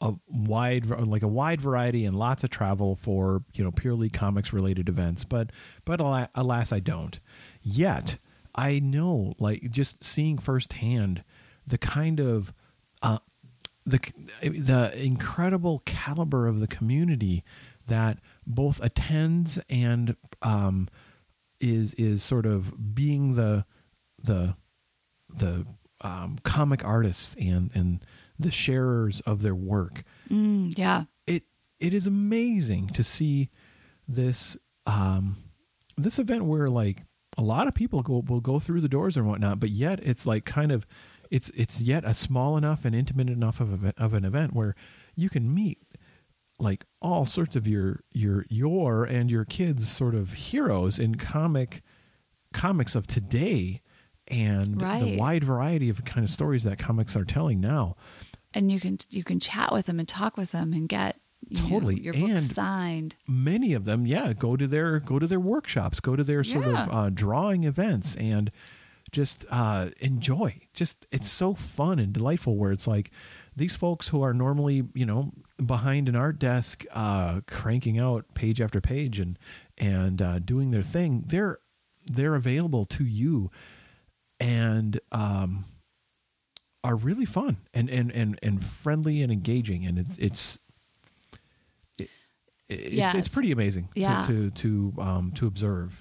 a 0.00 0.14
wide 0.28 0.86
like 0.86 1.22
a 1.22 1.28
wide 1.28 1.60
variety 1.60 2.04
and 2.04 2.16
lots 2.16 2.44
of 2.44 2.50
travel 2.50 2.96
for 2.96 3.42
you 3.54 3.64
know 3.64 3.70
purely 3.70 4.10
comics 4.10 4.52
related 4.52 4.88
events 4.88 5.24
but 5.24 5.50
but 5.84 6.00
alas 6.34 6.72
I 6.72 6.80
don't. 6.80 7.18
Yet 7.62 8.18
I 8.54 8.78
know 8.78 9.32
like 9.38 9.70
just 9.70 10.04
seeing 10.04 10.38
firsthand 10.38 11.24
the 11.66 11.78
kind 11.78 12.20
of 12.20 12.52
uh, 13.02 13.18
the 13.84 14.00
the 14.42 14.92
incredible 14.96 15.82
caliber 15.84 16.46
of 16.46 16.60
the 16.60 16.66
community 16.66 17.42
that 17.86 18.18
both 18.46 18.82
attends 18.82 19.58
and 19.68 20.16
um, 20.42 20.88
is 21.60 21.94
is 21.94 22.22
sort 22.22 22.46
of 22.46 22.94
being 22.94 23.36
the 23.36 23.64
the 24.22 24.56
the 25.28 25.66
um, 26.00 26.38
comic 26.44 26.84
artists 26.84 27.34
and 27.40 27.70
and 27.74 28.04
the 28.38 28.50
sharers 28.50 29.20
of 29.22 29.42
their 29.42 29.54
work. 29.54 30.02
mm, 30.28 30.76
yeah 30.76 31.04
It 31.26 31.44
it 31.80 31.94
is 31.94 32.06
amazing 32.06 32.88
to 32.88 33.02
see 33.04 33.50
this 34.06 34.56
um, 34.86 35.36
this 35.96 36.18
event 36.18 36.44
where 36.44 36.68
like 36.68 37.04
a 37.38 37.42
lot 37.42 37.66
of 37.66 37.74
people 37.74 38.02
go 38.02 38.22
will 38.26 38.40
go 38.40 38.60
through 38.60 38.80
the 38.80 38.88
doors 38.88 39.16
and 39.16 39.26
whatnot, 39.26 39.60
but 39.60 39.70
yet 39.70 40.00
it's 40.02 40.26
like 40.26 40.44
kind 40.44 40.72
of 40.72 40.86
it's 41.30 41.50
it's 41.54 41.80
yet 41.80 42.04
a 42.04 42.14
small 42.14 42.56
enough 42.56 42.84
and 42.84 42.94
intimate 42.94 43.30
enough 43.30 43.60
of 43.60 43.84
a, 43.84 43.94
of 43.96 44.14
an 44.14 44.24
event 44.24 44.54
where 44.54 44.74
you 45.16 45.28
can 45.28 45.52
meet 45.52 45.78
like 46.58 46.84
all 47.02 47.26
sorts 47.26 47.56
of 47.56 47.66
your 47.66 48.00
your 48.12 48.44
your 48.48 49.04
and 49.04 49.30
your 49.30 49.44
kids 49.44 49.88
sort 49.88 50.14
of 50.14 50.32
heroes 50.32 50.98
in 50.98 51.16
comic 51.16 51.82
comics 52.52 52.94
of 52.94 53.06
today 53.06 53.80
and 54.28 54.80
the 54.80 55.16
wide 55.18 55.44
variety 55.44 55.88
of 55.88 56.04
kind 56.04 56.24
of 56.24 56.30
stories 56.30 56.64
that 56.64 56.78
comics 56.78 57.16
are 57.16 57.24
telling 57.24 57.60
now. 57.60 57.96
and 58.54 58.70
you 58.72 58.78
can 58.80 58.96
you 59.10 59.24
can 59.24 59.40
chat 59.40 59.72
with 59.72 59.86
them 59.86 59.98
and 59.98 60.08
talk 60.08 60.36
with 60.36 60.52
them 60.52 60.72
and 60.72 60.88
get 60.88 61.18
you 61.46 61.60
know, 61.60 61.68
Totally. 61.68 62.00
your 62.00 62.14
book 62.14 62.38
signed 62.38 63.16
Many 63.28 63.74
of 63.74 63.84
them, 63.84 64.06
yeah, 64.06 64.32
go 64.32 64.56
to 64.56 64.66
their 64.66 64.98
go 65.00 65.18
to 65.18 65.26
their 65.26 65.40
workshops, 65.40 66.00
go 66.00 66.16
to 66.16 66.24
their 66.24 66.42
sort 66.42 66.66
Yeah. 66.66 66.84
of 66.84 66.90
uh, 66.94 67.10
drawing 67.10 67.64
events, 67.64 68.16
and 68.16 68.50
just 69.12 69.44
uh, 69.50 69.90
enjoy. 70.00 70.62
Just 70.72 71.06
it's 71.12 71.28
so 71.28 71.52
fun 71.52 71.98
and 71.98 72.14
delightful. 72.14 72.56
Where 72.56 72.72
it's 72.72 72.86
like 72.86 73.10
these 73.54 73.76
folks 73.76 74.08
who 74.08 74.22
are 74.22 74.32
normally 74.32 74.84
you 74.94 75.04
know 75.04 75.32
behind 75.64 76.08
an 76.08 76.16
art 76.16 76.38
desk, 76.38 76.84
uh, 76.92 77.40
cranking 77.46 77.98
out 77.98 78.32
page 78.34 78.60
after 78.60 78.80
page 78.80 79.20
and 79.20 79.38
and 79.78 80.20
uh, 80.22 80.38
doing 80.38 80.70
their 80.70 80.82
thing. 80.82 81.24
They're 81.26 81.58
they're 82.10 82.34
available 82.34 82.84
to 82.86 83.04
you, 83.04 83.50
and 84.40 85.00
um, 85.12 85.64
are 86.82 86.96
really 86.96 87.24
fun 87.24 87.58
and 87.72 87.88
and 87.88 88.10
and 88.12 88.38
and 88.42 88.64
friendly 88.64 89.22
and 89.22 89.32
engaging. 89.32 89.86
And 89.86 89.98
it's 89.98 90.18
it's 90.18 90.58
it, 91.98 92.08
it's, 92.68 92.92
Yeah, 92.94 93.06
it's 93.08 93.14
it's- 93.14 93.28
pretty 93.34 93.52
amazing 93.52 93.88
yeah. 93.94 94.22
to 94.26 94.50
to 94.50 94.92
to, 94.92 95.02
um, 95.02 95.32
to 95.32 95.46
observe 95.46 96.00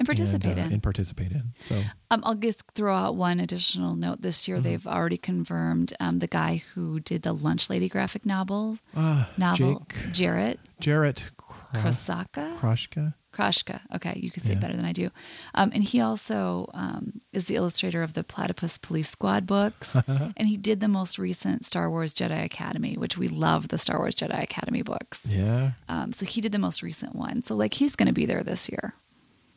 and 0.00 0.06
participate 0.06 0.52
and, 0.52 0.60
uh, 0.60 0.64
in 0.64 0.72
and 0.72 0.82
participate 0.82 1.30
in. 1.30 1.52
So 1.68 1.76
Um, 2.10 2.22
I'll 2.26 2.34
just 2.34 2.64
throw 2.72 2.96
out 2.96 3.14
one 3.14 3.38
additional 3.38 3.94
note. 3.94 4.22
This 4.22 4.42
Mm-hmm. 4.42 4.50
year, 4.52 4.60
they've 4.60 4.86
already 4.86 5.18
confirmed 5.18 5.92
um, 6.00 6.18
the 6.18 6.26
guy 6.26 6.62
who 6.74 6.98
did 6.98 7.22
the 7.22 7.32
Lunch 7.32 7.70
Lady 7.70 7.88
graphic 7.88 8.24
novel. 8.26 8.78
uh, 8.96 9.26
Novel 9.38 9.86
Jake 9.86 10.12
Jarrett 10.12 10.58
Jarrett 10.80 11.22
Kro- 11.36 11.80
Krosoczka. 11.82 12.58
Krosoczka. 12.58 13.14
Krosoczka. 13.32 13.80
Okay, 13.94 14.18
you 14.20 14.30
can 14.32 14.42
say 14.42 14.52
Yeah. 14.52 14.58
it 14.58 14.60
better 14.60 14.76
than 14.76 14.84
I 14.84 14.92
do. 14.92 15.10
Um, 15.54 15.70
and 15.72 15.84
he 15.84 16.00
also 16.00 16.68
um, 16.74 17.20
is 17.32 17.44
the 17.46 17.54
illustrator 17.54 18.02
of 18.02 18.14
the 18.14 18.24
Platypus 18.24 18.76
Police 18.78 19.08
Squad 19.08 19.46
books, 19.46 19.94
and 20.36 20.48
he 20.48 20.56
did 20.56 20.80
the 20.80 20.88
most 20.88 21.16
recent 21.18 21.64
Star 21.64 21.88
Wars 21.88 22.12
Jedi 22.12 22.42
Academy, 22.44 22.96
which 22.96 23.16
we 23.16 23.28
love 23.28 23.68
the 23.68 23.78
Star 23.78 23.98
Wars 23.98 24.16
Jedi 24.16 24.42
Academy 24.42 24.82
books. 24.82 25.26
Yeah, 25.28 25.72
Um, 25.88 26.12
so 26.12 26.26
he 26.26 26.40
did 26.40 26.50
the 26.52 26.58
most 26.58 26.82
recent 26.82 27.14
one. 27.14 27.42
So 27.44 27.54
like 27.54 27.74
he's 27.74 27.94
going 27.94 28.08
to 28.08 28.12
be 28.20 28.26
there 28.26 28.42
this 28.42 28.68
year. 28.68 28.94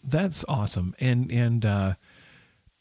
That's 0.04 0.44
awesome. 0.48 0.96
And 1.00 1.32
and 1.32 1.66
uh, 1.66 1.94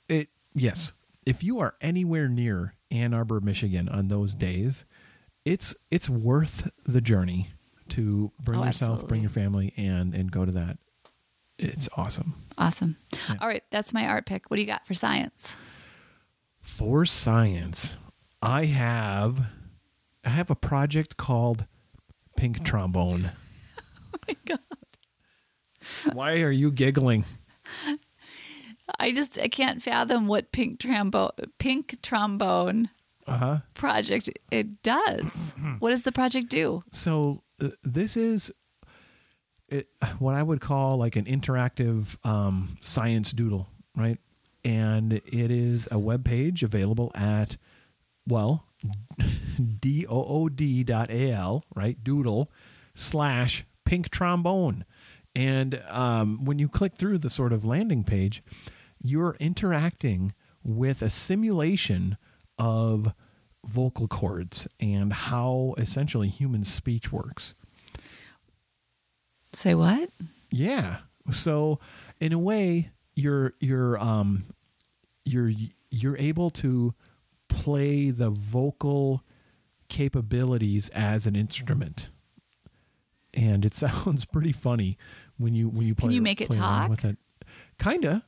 it 0.09 0.29
yes, 0.55 0.93
if 1.27 1.43
you 1.43 1.61
are 1.61 1.75
anywhere 1.81 2.29
near 2.29 2.75
Ann 2.91 3.15
Arbor, 3.15 3.41
Michigan 3.41 3.89
on 3.89 4.09
those 4.09 4.35
days, 4.35 4.85
it's 5.45 5.75
it's 5.91 6.09
worth 6.09 6.71
the 6.87 7.01
journey 7.01 7.51
to 7.91 8.33
bring 8.43 8.61
Oh, 8.61 8.65
yourself, 8.65 9.07
bring 9.07 9.21
your 9.23 9.31
family, 9.31 9.73
and 9.77 10.15
and 10.15 10.31
go 10.31 10.45
to 10.45 10.53
that. 10.53 10.79
It's 11.59 11.89
awesome. 11.97 12.35
Awesome. 12.59 12.97
Yeah. 13.29 13.37
All 13.41 13.47
right, 13.49 13.63
that's 13.71 13.95
my 13.95 14.07
art 14.07 14.27
pick. 14.27 14.51
What 14.51 14.57
do 14.57 14.61
you 14.63 14.67
got 14.67 14.87
for 14.87 14.95
science? 14.95 15.57
For 16.61 17.07
science, 17.07 17.95
I 18.41 18.65
have 18.67 19.47
I 20.25 20.31
have 20.31 20.51
a 20.51 20.55
project 20.57 21.17
called 21.17 21.67
Pink 22.37 22.65
Trombone. 22.65 23.31
Oh 24.15 24.19
my 24.29 24.37
god. 24.45 24.72
Why 26.13 26.41
are 26.43 26.51
you 26.51 26.71
giggling? 26.71 27.25
I 28.99 29.13
just 29.13 29.39
I 29.41 29.49
can't 29.49 29.81
fathom 29.83 30.27
what 30.27 30.53
pink 30.53 30.81
trombone 30.81 31.31
pink 31.59 32.01
trombone 32.03 32.91
Uh 33.27 33.37
huh. 33.39 33.59
project 33.75 34.29
it 34.51 34.83
does. 34.83 35.55
what 35.79 35.91
does 35.91 36.03
the 36.03 36.13
project 36.13 36.49
do? 36.49 36.83
So 36.91 37.43
uh, 37.61 37.69
this 37.83 38.17
is 38.17 38.51
it, 39.69 39.89
what 40.19 40.35
I 40.35 40.43
would 40.43 40.61
call 40.61 40.99
like 40.99 41.17
an 41.17 41.25
interactive 41.25 42.17
um, 42.27 42.77
science 42.83 43.33
doodle, 43.33 43.69
right? 43.97 44.19
And 44.65 45.13
it 45.15 45.51
is 45.51 45.89
a 45.91 45.99
web 45.99 46.25
page 46.25 46.63
available 46.63 47.11
at 47.15 47.57
well, 48.29 48.67
d-o-o-d 49.81 50.85
dot 50.85 51.11
a-l, 51.11 51.65
right? 51.75 52.03
Doodle 52.05 52.51
slash 52.95 53.65
pink 53.85 54.11
trombone. 54.11 54.85
And 55.35 55.83
um, 55.89 56.45
when 56.45 56.59
you 56.59 56.69
click 56.69 56.95
through 56.95 57.19
the 57.19 57.31
sort 57.31 57.53
of 57.53 57.65
landing 57.65 58.05
page, 58.05 58.43
you're 59.03 59.37
interacting 59.41 60.35
with 60.63 61.03
a 61.03 61.11
simulation 61.11 62.17
of 62.59 63.13
vocal 63.65 64.09
cords 64.09 64.69
and 64.79 65.13
how 65.13 65.75
essentially 65.79 66.29
human 66.29 66.65
speech 66.65 67.11
works. 67.13 67.55
Say 69.53 69.75
what? 69.75 70.11
Yeah. 70.51 70.99
So, 71.31 71.79
in 72.21 72.33
a 72.33 72.39
way, 72.39 72.91
you're 73.15 73.55
you're 73.61 73.99
um 73.99 74.45
you're 75.25 75.53
you're 75.91 76.17
able 76.17 76.51
to 76.51 76.95
play 77.49 78.11
the 78.11 78.31
vocal 78.31 79.23
capabilities 79.89 80.89
as 80.91 81.27
an 81.27 81.37
instrument 81.37 82.09
and 83.35 83.65
it 83.65 83.75
sounds 83.75 84.25
pretty 84.25 84.53
funny 84.53 84.97
when 85.39 85.55
you 85.55 85.69
when 85.69 85.87
you 85.87 85.95
play 85.95 86.09
Can 86.09 86.15
you 86.15 86.23
make 86.23 86.41
it 86.41 86.51
talk? 86.51 86.91
with 86.91 87.05
it 87.05 87.17
kinda 87.79 88.25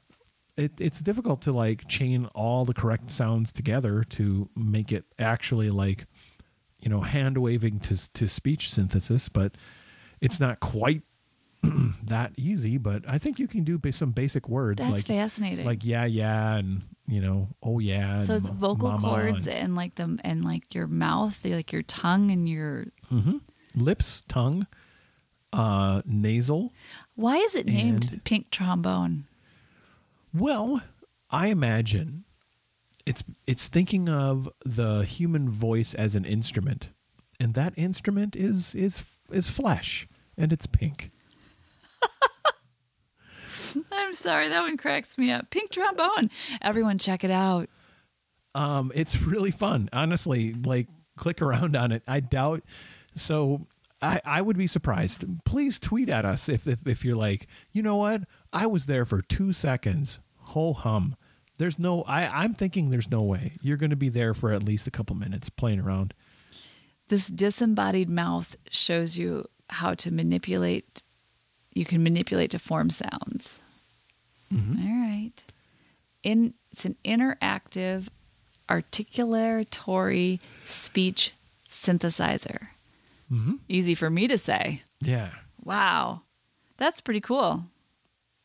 it, 0.57 0.73
it's 0.81 1.01
difficult 1.01 1.43
to 1.43 1.53
like 1.53 1.87
chain 1.89 2.27
all 2.35 2.65
the 2.65 2.75
correct 2.75 3.11
sounds 3.11 3.53
together 3.53 4.05
to 4.11 4.49
make 4.57 4.93
it 4.93 5.05
actually 5.19 5.71
like 5.71 6.07
you 6.81 6.89
know 6.89 7.01
hand 7.01 7.39
waving 7.39 7.81
to 7.81 8.13
to 8.13 8.29
speech 8.29 8.73
synthesis 8.73 9.29
but 9.29 9.55
it's 10.21 10.39
not 10.41 10.61
quite 10.61 11.03
that 12.05 12.33
easy 12.37 12.77
but 12.79 13.03
i 13.09 13.19
think 13.19 13.39
you 13.39 13.49
can 13.49 13.65
do 13.65 13.81
some 13.91 14.11
basic 14.13 14.49
words 14.49 14.79
That's 14.79 14.93
like 14.93 15.05
fascinating. 15.07 15.65
like 15.67 15.85
yeah 15.85 16.05
yeah 16.05 16.57
and 16.57 16.83
you 17.07 17.21
know 17.21 17.49
oh 17.63 17.79
yeah 17.79 18.23
so 18.23 18.35
it's 18.35 18.49
vocal 18.49 18.99
cords 18.99 19.47
and- 19.47 19.57
and 19.59 19.75
like 19.77 19.95
the 19.97 20.19
and 20.25 20.45
like 20.45 20.75
your 20.75 20.87
mouth, 20.87 21.45
like 21.45 21.73
your 21.73 21.83
tongue 21.83 22.31
and 22.31 22.49
your. 22.49 22.87
Mhm. 23.13 23.41
lips 23.77 24.23
tongue 24.29 24.67
uh 25.55 26.03
nasal 26.05 26.73
Why 27.15 27.37
is 27.37 27.55
it 27.55 27.67
named 27.67 28.09
And- 28.11 28.25
pink 28.25 28.51
trombone? 28.51 29.25
Well, 30.35 30.83
I 31.31 31.47
imagine 31.49 32.25
it's 33.07 33.23
it's 33.47 33.67
thinking 33.69 34.09
of 34.09 34.49
the 34.65 35.05
human 35.05 35.49
voice 35.49 35.95
as 35.95 36.15
an 36.15 36.25
instrument, 36.25 36.89
and 37.39 37.55
that 37.55 37.73
instrument 37.77 38.35
is 38.35 38.75
is 38.75 39.05
is 39.31 39.49
flesh, 39.49 40.09
and 40.37 40.53
it's 40.53 40.67
pink. 40.67 41.11
I'm 43.93 44.13
sorry, 44.13 44.49
that 44.49 44.61
one 44.63 44.77
cracks 44.77 45.17
me 45.17 45.31
up. 45.31 45.51
Pink 45.51 45.71
trombone. 45.71 46.31
Everyone, 46.61 46.99
check 46.99 47.25
it 47.25 47.31
out. 47.31 47.69
Um, 48.55 48.91
it's 48.95 49.21
really 49.23 49.51
fun, 49.51 49.89
honestly. 49.93 50.53
Like, 50.55 50.89
click 51.17 51.41
around 51.43 51.77
on 51.77 51.93
it. 51.93 52.03
I 52.07 52.21
doubt. 52.21 52.63
So, 53.17 53.67
I 54.05 54.21
I 54.25 54.43
would 54.43 54.59
be 54.59 54.67
surprised. 54.67 55.25
Please 55.45 55.79
tweet 55.79 56.09
at 56.09 56.25
us 56.25 56.49
if 56.49 56.67
if, 56.67 56.87
if 56.87 57.05
you're 57.05 57.17
like, 57.17 57.47
you 57.73 57.83
know 57.83 57.97
what, 57.97 58.23
I 58.53 58.67
was 58.67 58.87
there 58.87 59.05
for 59.05 59.23
two 59.23 59.53
seconds, 59.53 60.21
Ho 60.37 60.73
hum. 60.73 61.17
There's 61.57 61.79
no. 61.79 62.03
I 62.03 62.43
I'm 62.43 62.55
thinking 62.55 62.91
there's 62.91 63.11
no 63.11 63.23
way 63.23 63.53
you're 63.63 63.77
going 63.77 63.91
to 63.91 63.97
be 63.97 64.09
there 64.09 64.35
for 64.35 64.53
at 64.53 64.63
least 64.63 64.87
a 64.87 64.91
couple 64.91 65.15
minutes 65.17 65.49
playing 65.49 65.81
around. 65.81 66.15
This 67.09 67.29
disembodied 67.29 68.09
mouth 68.09 68.57
shows 68.71 69.17
you 69.17 69.47
how 69.69 69.95
to 69.95 70.11
manipulate. 70.11 71.03
You 71.73 71.85
can 71.85 72.03
manipulate 72.03 72.51
to 72.51 72.59
form 72.59 72.91
sounds. 72.91 73.61
Mm-hmm. 74.53 74.87
All 74.87 75.09
right. 75.09 75.33
In 76.23 76.55
it's 76.73 76.85
an 76.85 76.97
interactive 77.05 78.09
articulatory 78.69 80.41
speech 80.65 81.33
synthesizer. 81.69 82.69
Mm-hmm. 83.31 83.55
Easy 83.69 83.95
for 83.95 84.11
me 84.11 84.29
to 84.29 84.37
say. 84.39 84.83
Yeah. 85.01 85.31
Wow. 85.63 86.23
That's 86.77 87.01
pretty 87.01 87.21
cool. 87.21 87.65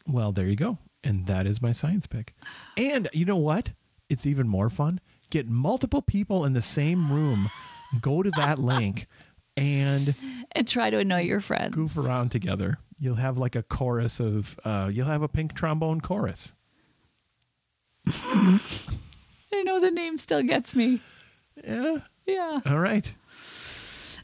Well, 0.08 0.32
there 0.32 0.48
you 0.48 0.56
go. 0.56 0.78
And 1.04 1.26
that 1.28 1.46
is 1.46 1.62
my 1.62 1.72
science 1.72 2.08
pick. 2.08 2.34
And 2.78 3.08
you 3.14 3.26
know 3.26 3.38
what? 3.38 3.72
It's 4.10 4.26
even 4.26 4.48
more 4.48 4.70
fun. 4.70 5.00
Get 5.30 5.48
multiple 5.48 6.02
people 6.02 6.44
in 6.46 6.54
the 6.54 6.62
same 6.62 7.12
room, 7.12 7.48
go 8.02 8.24
to 8.24 8.32
that 8.32 8.58
link, 8.60 9.08
and 9.56 10.16
And 10.54 10.68
try 10.68 10.90
to 10.90 10.98
annoy 11.00 11.22
your 11.22 11.42
friends. 11.42 11.76
goof 11.76 11.98
around 11.98 12.30
together. 12.32 12.80
You'll 13.00 13.16
have 13.16 13.38
like 13.38 13.56
a 13.56 13.64
chorus 13.64 14.20
of, 14.20 14.60
uh, 14.66 14.90
you'll 14.92 15.06
have 15.08 15.22
a 15.22 15.28
pink 15.28 15.54
trombone 15.54 16.02
chorus. 16.02 16.54
I 18.08 19.64
know 19.64 19.80
the 19.80 19.92
name 19.92 20.18
still 20.18 20.44
gets 20.44 20.76
me. 20.76 21.02
Yeah. 21.64 22.00
Yeah. 22.26 22.60
All 22.66 22.80
right. 22.80 23.14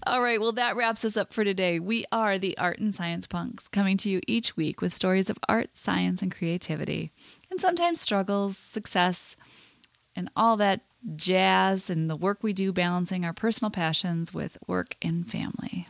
All 0.07 0.21
right, 0.21 0.39
well, 0.39 0.51
that 0.51 0.75
wraps 0.75 1.03
us 1.03 1.17
up 1.17 1.33
for 1.33 1.43
today. 1.43 1.79
We 1.79 2.05
are 2.11 2.37
the 2.37 2.55
Art 2.59 2.77
and 2.77 2.93
Science 2.93 3.25
Punks, 3.25 3.67
coming 3.67 3.97
to 3.97 4.09
you 4.09 4.21
each 4.27 4.55
week 4.55 4.79
with 4.79 4.93
stories 4.93 5.31
of 5.31 5.39
art, 5.49 5.75
science, 5.75 6.21
and 6.21 6.31
creativity, 6.31 7.09
and 7.49 7.59
sometimes 7.59 8.01
struggles, 8.01 8.55
success, 8.55 9.35
and 10.15 10.29
all 10.35 10.57
that 10.57 10.81
jazz, 11.15 11.89
and 11.89 12.07
the 12.07 12.15
work 12.15 12.43
we 12.43 12.53
do 12.53 12.71
balancing 12.71 13.25
our 13.25 13.33
personal 13.33 13.71
passions 13.71 14.31
with 14.31 14.59
work 14.67 14.95
and 15.01 15.27
family. 15.27 15.87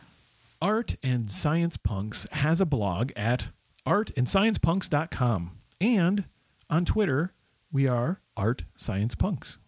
Art 0.62 0.96
and 1.02 1.30
Science 1.30 1.76
Punks 1.76 2.26
has 2.32 2.58
a 2.58 2.66
blog 2.66 3.12
at 3.16 3.48
artandsciencepunks.com. 3.86 5.50
And 5.78 6.24
on 6.70 6.86
Twitter, 6.86 7.34
we 7.70 7.86
are 7.86 8.22
Art 8.34 8.64
Science 8.76 9.14
Punks. 9.14 9.58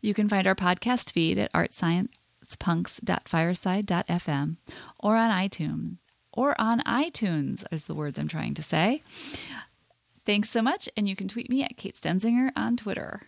You 0.00 0.14
can 0.14 0.28
find 0.28 0.46
our 0.46 0.54
podcast 0.54 1.10
feed 1.10 1.36
at 1.36 1.52
artsciencepunks.fireside.fm 2.46 4.56
or 5.00 5.16
on 5.16 5.30
iTunes. 5.30 5.96
Or 6.32 6.60
on 6.60 6.80
iTunes, 6.80 7.64
is 7.72 7.86
the 7.86 7.94
words 7.94 8.18
I'm 8.18 8.28
trying 8.28 8.52
to 8.54 8.62
say. 8.62 9.00
Thanks 10.26 10.50
so 10.50 10.60
much, 10.60 10.86
and 10.94 11.08
you 11.08 11.16
can 11.16 11.28
tweet 11.28 11.48
me 11.48 11.62
at 11.62 11.78
Kate 11.78 11.96
Stenzinger 11.96 12.50
on 12.54 12.76
Twitter. 12.76 13.22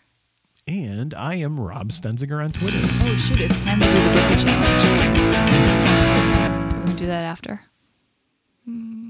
And 0.67 1.15
I 1.15 1.33
am 1.35 1.59
Rob 1.59 1.91
Stenzinger 1.91 2.43
on 2.43 2.51
Twitter. 2.51 2.77
Oh 2.79 3.15
shoot, 3.15 3.41
it's 3.41 3.63
time 3.63 3.79
to 3.79 3.85
do 3.87 3.93
the 3.93 4.09
Booker 4.09 4.35
Challenge. 4.35 4.83
We're 6.71 6.79
gonna 6.85 6.95
do 6.97 7.07
that 7.07 7.23
after. 7.23 7.61
Hmm. 8.65 9.08